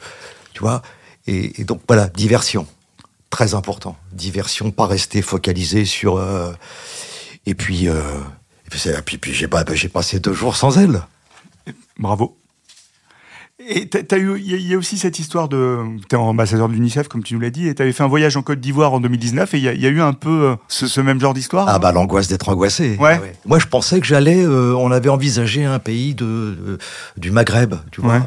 [0.54, 0.82] tu vois.
[1.28, 2.68] Et, et donc voilà, diversion,
[3.30, 3.98] très important.
[4.14, 6.18] Diversion, pas rester focalisé sur.
[6.18, 6.54] euh,
[7.46, 7.92] et puis, et
[8.70, 11.02] puis, c'est- puis, puis j'ai j'ai passé deux jours sans elle.
[12.00, 12.38] Bravo.
[13.58, 15.78] Et t'as, eu, il y, a- aussi cette histoire de,
[16.10, 18.42] t'es ambassadeur de l'UNICEF comme tu nous l'as dit, et t'avais fait un voyage en
[18.42, 20.56] Côte d'Ivoire en 2019, et il y, a- il y a eu un peu euh,
[20.68, 21.66] ce, ce même genre d'histoire.
[21.70, 22.98] Ah bah l'angoisse d'être angoissé.
[23.00, 23.18] Ouais.
[23.24, 26.78] Ah Moi je pensais que j'allais, euh, on avait envisagé un pays de,
[27.16, 28.20] du Maghreb, tu vois, Ouais.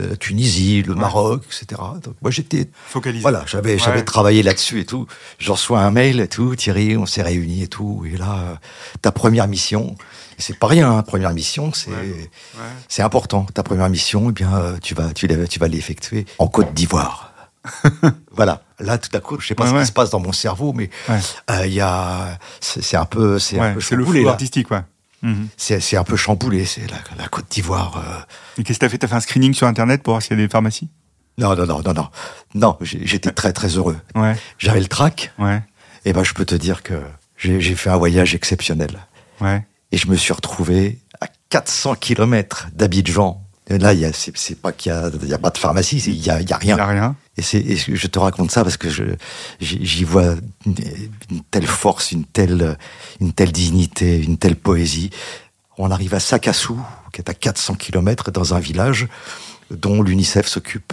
[0.00, 1.80] la, la Tunisie, le Maroc, etc.
[2.02, 3.22] Donc moi j'étais, Focalisé.
[3.22, 4.04] voilà, j'avais j'avais Ouais.
[4.04, 5.06] travaillé là-dessus et tout.
[5.38, 8.04] J'en reçois un mail et tout, Thierry, on s'est réunis et tout.
[8.12, 8.54] Et là, euh,
[9.02, 9.94] ta première mission,
[10.42, 12.28] c'est pas rien, hein, première mission, c'est Ouais.
[12.88, 13.46] c'est important.
[13.54, 17.32] Ta première mission, eh bien, euh, tu vas tu, tu vas l'effectuer en Côte d'Ivoire.
[18.32, 18.62] voilà.
[18.80, 19.80] Là, tout à coup, je sais pas Ouais, ce ouais.
[19.82, 21.18] qui se passe dans mon cerveau, mais Ouais.
[21.50, 24.82] euh, il y a, c'est un peu, c'est le chamboulé, flou artistique, ouais.
[25.22, 25.46] Mhm.
[25.56, 26.64] C'est un peu chamboulé.
[26.64, 27.96] C'est la, la Côte d'Ivoire.
[28.04, 28.60] euh.
[28.60, 28.98] Et qu'est-ce que t'as fait?
[28.98, 30.88] T'as fait un screening sur Internet pour voir s'il y a des pharmacies?
[31.38, 32.08] Non, non, non, non, non.
[32.54, 33.96] Non, j'étais très, très heureux.
[34.58, 35.32] J'avais le trac.
[36.04, 36.94] Et ben, je peux te dire que
[37.36, 38.98] j'ai j'ai fait un voyage exceptionnel.
[39.40, 39.64] ouais.
[39.92, 43.42] Et je me suis retrouvé à 400 kilomètres d'Abidjan.
[43.68, 45.58] Et là, il y a, c'est pas qu'il y a, il y a pas de
[45.58, 46.76] pharmacie, il y a, y a rien.
[46.76, 47.16] Il y a rien.
[47.36, 48.88] Et, et je te raconte ça parce que
[49.60, 50.34] j'y vois
[50.66, 50.74] une,
[51.30, 52.76] une telle force, une telle,
[53.20, 55.10] une telle dignité, une telle poésie.
[55.78, 56.78] On arrive à Sakassou,
[57.12, 59.08] qui est à 400 kilomètres, dans un village
[59.70, 60.92] dont l'UNICEF s'occupe.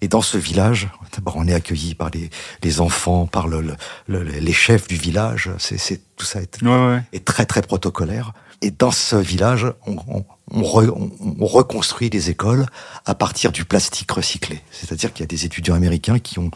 [0.00, 2.30] Et dans ce village, d'abord on est accueilli par les,
[2.62, 3.76] les enfants, par le, le-
[4.06, 5.50] le- les chefs du village.
[5.58, 7.02] C'est, tout ça est, Ouais, ouais, ouais.
[7.12, 8.32] est très très protocolaire.
[8.60, 12.66] Et dans ce village, on, on- on re- on- on reconstruit les écoles
[13.06, 14.60] à partir du plastique recyclé.
[14.72, 16.50] C'est-à-dire qu'il y a des étudiants américains qui ont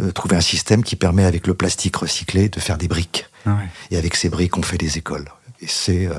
[0.00, 3.26] euh, trouvé un système qui permet avec le plastique recyclé de faire des briques.
[3.46, 3.68] Ah ouais.
[3.90, 5.28] Et avec ces briques, on fait des écoles.
[5.62, 6.14] Et c'est euh,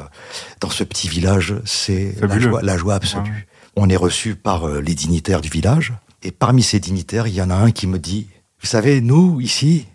[0.59, 3.47] dans ce petit village, c'est la joie, la joie absolue.
[3.75, 5.93] On est reçu par euh, les dignitaires du village.
[6.23, 8.27] Et parmi ces dignitaires, il y en a un qui me dit
[8.61, 9.87] Vous savez, nous, ici,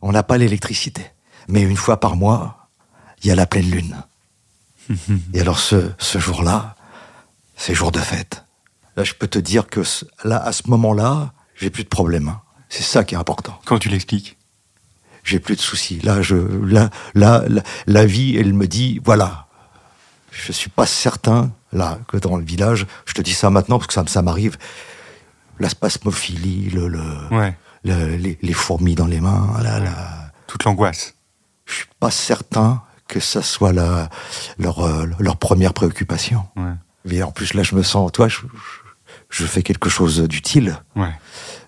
[0.00, 1.02] on n'a pas l'électricité.
[1.48, 2.68] Mais une fois par mois,
[3.22, 3.96] il y a la pleine lune.
[5.34, 6.76] Et alors, ce, ce jour-là,
[7.56, 8.44] c'est jour de fête.
[8.96, 9.82] Là, je peux te dire que
[10.24, 12.28] là, à ce moment-là, j'ai plus de problème.
[12.28, 12.40] hein.
[12.68, 14.36] C'est ça qui est important Quand tu l'expliques.
[15.24, 16.00] j'ai plus de soucis.
[16.00, 19.46] Là, je, là, là, la, la vie, elle me dit, voilà,
[20.30, 23.86] je suis pas certain, là, que dans le village, je te dis ça maintenant parce
[23.88, 24.56] que ça, ça m'arrive,
[25.58, 27.00] la spasmophilie, le, le,
[27.30, 27.56] Ouais.
[27.84, 31.14] le- les, les fourmis dans les mains, la, la, Toute l'angoisse.
[31.66, 34.08] je suis pas certain que ça soit la,
[34.58, 36.46] leur, euh, leur première préoccupation.
[36.56, 36.72] Ouais.
[37.04, 38.44] Mais en plus, là, je me sens, toi, je, je,
[39.30, 41.10] je fais quelque chose d'utile Ouais.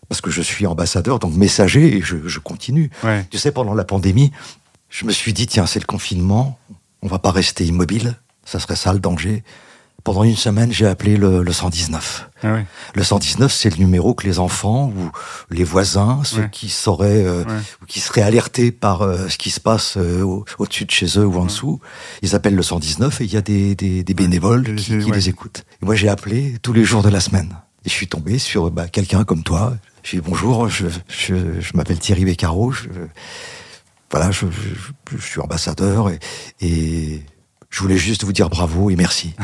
[0.08, 2.90] parce que je suis ambassadeur, donc messager, et je, je continue.
[3.02, 3.26] Ouais.
[3.30, 4.32] Tu sais, pendant la pandémie,
[4.88, 6.58] je me suis dit, tiens, c'est le confinement,
[7.02, 9.42] on va pas rester immobile, ça serait ça le danger.
[10.04, 12.28] Pendant une semaine, j'ai appelé le, le 119.
[12.42, 12.66] Ah ouais.
[12.94, 15.10] Le 119, c'est le numéro que les enfants ou
[15.50, 16.48] les voisins, ceux Ouais.
[16.52, 17.54] qui sauraient euh, Ouais.
[17.82, 21.06] ou qui seraient alertés par euh, ce qui se passe euh, au- au-dessus de chez
[21.18, 21.80] eux ou en dessous,
[22.20, 25.64] ils appellent le 119 et il y a des, des, des bénévoles qui, les écoutent.
[25.82, 27.56] Et moi, j'ai appelé tous les jours de la semaine.
[27.86, 29.74] Et je suis tombé sur bah, quelqu'un comme toi.
[30.02, 32.72] J'ai dit bonjour, je, je, je m'appelle Thierry Beccaro.
[32.72, 32.88] Je,
[34.10, 36.18] voilà, je, je- je suis ambassadeur et,
[36.60, 37.22] et
[37.70, 39.34] je voulais juste vous dire bravo et merci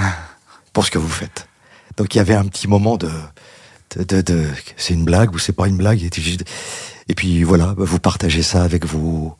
[0.72, 1.46] pour ce que vous faites.
[1.96, 3.10] Donc il y avait un petit moment de,
[3.96, 4.46] de, de, de-
[4.76, 6.02] c'est une blague ou c'est pas une blague?
[6.02, 6.38] Et, puis-
[7.42, 9.36] voilà, vous partagez ça avec vos.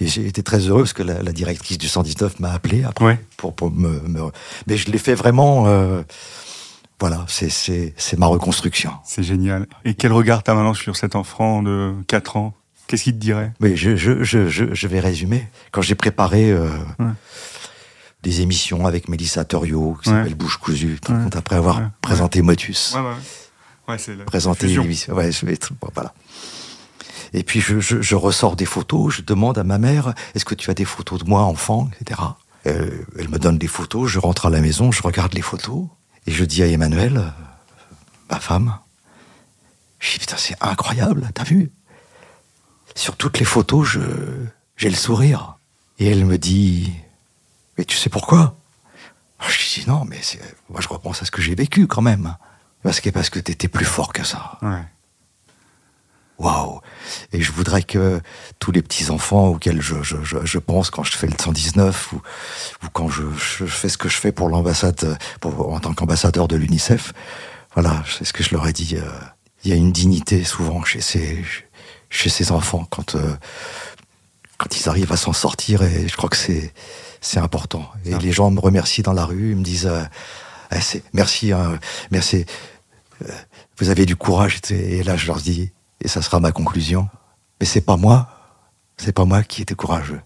[0.00, 3.04] Et j'ai été très heureux parce que la, la directrice du 119 m'a appelé après
[3.04, 3.20] Ouais.
[3.36, 4.30] pour, pour me, me-
[4.66, 5.66] Mais je l'ai fait vraiment.
[5.66, 6.02] euh,
[7.00, 8.90] voilà, c'est c'est c'est ma reconstruction.
[9.04, 9.66] C'est génial.
[9.84, 12.54] Et quel regard t'as maintenant sur cet enfant de 4 ans?
[12.88, 13.52] Qu'est-ce qu'il te dirait?
[13.60, 15.46] Mais je, je, je, je, je vais résumer.
[15.72, 16.68] Quand j'ai préparé euh,
[16.98, 17.06] Ouais.
[18.22, 20.16] Des émissions avec Mélissa Torio, qui Ouais.
[20.16, 21.36] s'appelle Bouche cousue, le Ouais.
[21.36, 21.86] après avoir Ouais.
[22.02, 23.14] présenté Motus, Ouais, ouais.
[23.88, 25.14] Ouais, c'est la présenté l'émission.
[25.14, 26.12] Ouais, je vais être- bon, voilà.
[27.32, 30.54] Et puis je, je, je ressors des photos, je demande à ma mère, est-ce que
[30.54, 32.20] tu as des photos de moi enfant, etc.
[32.66, 35.86] Euh, elle me donne des photos, je rentre à la maison, je regarde les photos,
[36.26, 37.32] et je dis à Emmanuel,
[38.30, 38.78] ma femme,
[40.00, 41.70] je dis putain c'est incroyable, t'as vu?
[42.94, 44.00] Sur toutes les photos, je
[44.76, 45.56] j'ai le sourire.
[45.98, 46.92] Et elle me dit,
[47.78, 48.56] mais tu sais pourquoi?
[49.48, 50.20] Je dis non, mais
[50.68, 52.36] moi je repense à ce que j'ai vécu quand même.
[52.82, 54.58] Parce que parce que t'étais plus fort que ça.
[54.62, 54.82] Ouais.
[56.38, 56.80] Waouh
[57.32, 58.20] Et je voudrais que
[58.60, 62.12] tous les petits enfants auxquels je, je, je, je pense quand je fais le 119
[62.12, 66.46] ou, ou quand je, je fais ce que je fais pour l'ambassade, en tant qu'ambassadeur
[66.46, 67.12] de l'UNICEF,
[67.74, 68.94] voilà, c'est ce que je leur ai dit.
[68.96, 69.10] euh,
[69.64, 71.44] Il y a une dignité souvent chez ces
[72.10, 73.36] chez ces enfants quand euh,
[74.58, 76.72] quand ils arrivent à s'en sortir et je crois que c'est
[77.20, 77.90] c'est important.
[78.04, 80.04] Et les gens me remercient dans la rue, ils me disent euh,
[80.72, 81.78] Eh, merci, hein,
[82.10, 82.46] merci
[83.24, 83.32] euh,
[83.78, 84.60] vous avez du courage.
[84.70, 87.08] Et là, je leur dis, et ça sera ma conclusion,
[87.60, 88.28] mais c'est pas moi,
[88.96, 90.20] c'est pas moi qui étais courageux,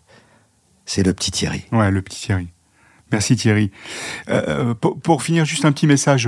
[0.84, 1.64] c'est le petit Thierry.
[1.72, 2.48] Ouais, le petit Thierry.
[3.10, 3.70] Merci Thierry.
[4.28, 6.26] Euh, pour, pour finir, juste un petit message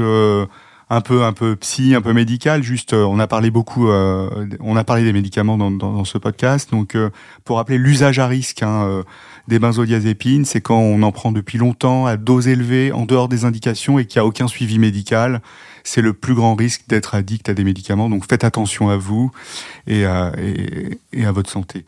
[0.91, 2.63] un peu un peu psy, un peu médical.
[2.63, 6.05] Juste, euh, on a parlé beaucoup, euh, on a parlé des médicaments dans, dans, dans
[6.05, 6.71] ce podcast.
[6.71, 7.11] Donc, euh,
[7.45, 9.03] pour rappeler l'usage à risque hein, euh,
[9.49, 13.45] des benzodiazépines, c'est quand on en prend depuis longtemps à dose élevée, en dehors des
[13.45, 15.41] indications et qu'il n'y a aucun suivi médical.
[15.83, 18.09] C'est le plus grand risque d'être addict à des médicaments.
[18.09, 19.31] Donc, faites attention à vous
[19.87, 21.85] et à, et, et à votre santé.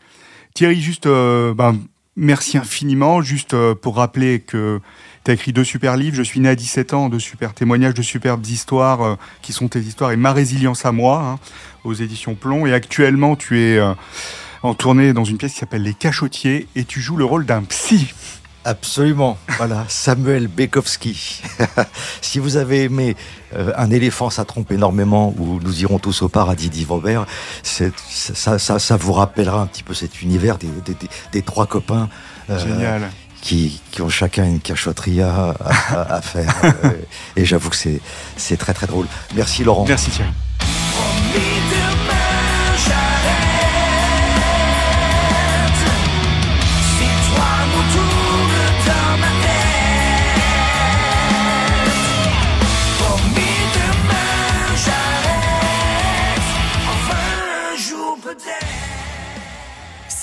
[0.53, 1.77] Thierry, juste, euh, ben,
[2.17, 3.21] merci infiniment.
[3.21, 4.81] Juste euh, pour rappeler que
[5.23, 6.15] tu as écrit deux super livres.
[6.15, 9.69] Je suis né à 17 ans, deux super témoignages, de superbes histoires euh, qui sont
[9.69, 11.39] tes histoires et ma résilience à moi hein,
[11.85, 12.65] aux éditions Plomb.
[12.65, 13.93] Et actuellement, tu es euh,
[14.63, 17.63] en tournée dans une pièce qui s'appelle Les Cachotiers et tu joues le rôle d'un
[17.63, 18.13] psy.
[18.67, 19.37] Absolument.
[19.57, 21.41] Voilà, Samuel Bekowski.
[22.21, 23.15] si vous avez aimé
[23.55, 26.91] euh, Un éléphant, ça trompe énormément, ou Nous irons tous au paradis d'Yves
[27.63, 31.65] ça, ça, ça vous rappellera un petit peu cet univers des, des, des- des trois
[31.65, 32.09] copains
[32.49, 33.09] euh, Génial.
[33.41, 35.55] qui, qui ont chacun une cachotterie à,
[35.89, 36.53] à- à faire.
[37.37, 38.01] Et j'avoue que c'est
[38.35, 39.07] c'est très très drôle.
[39.33, 39.85] Merci Laurent.
[39.87, 40.31] Merci Thierry.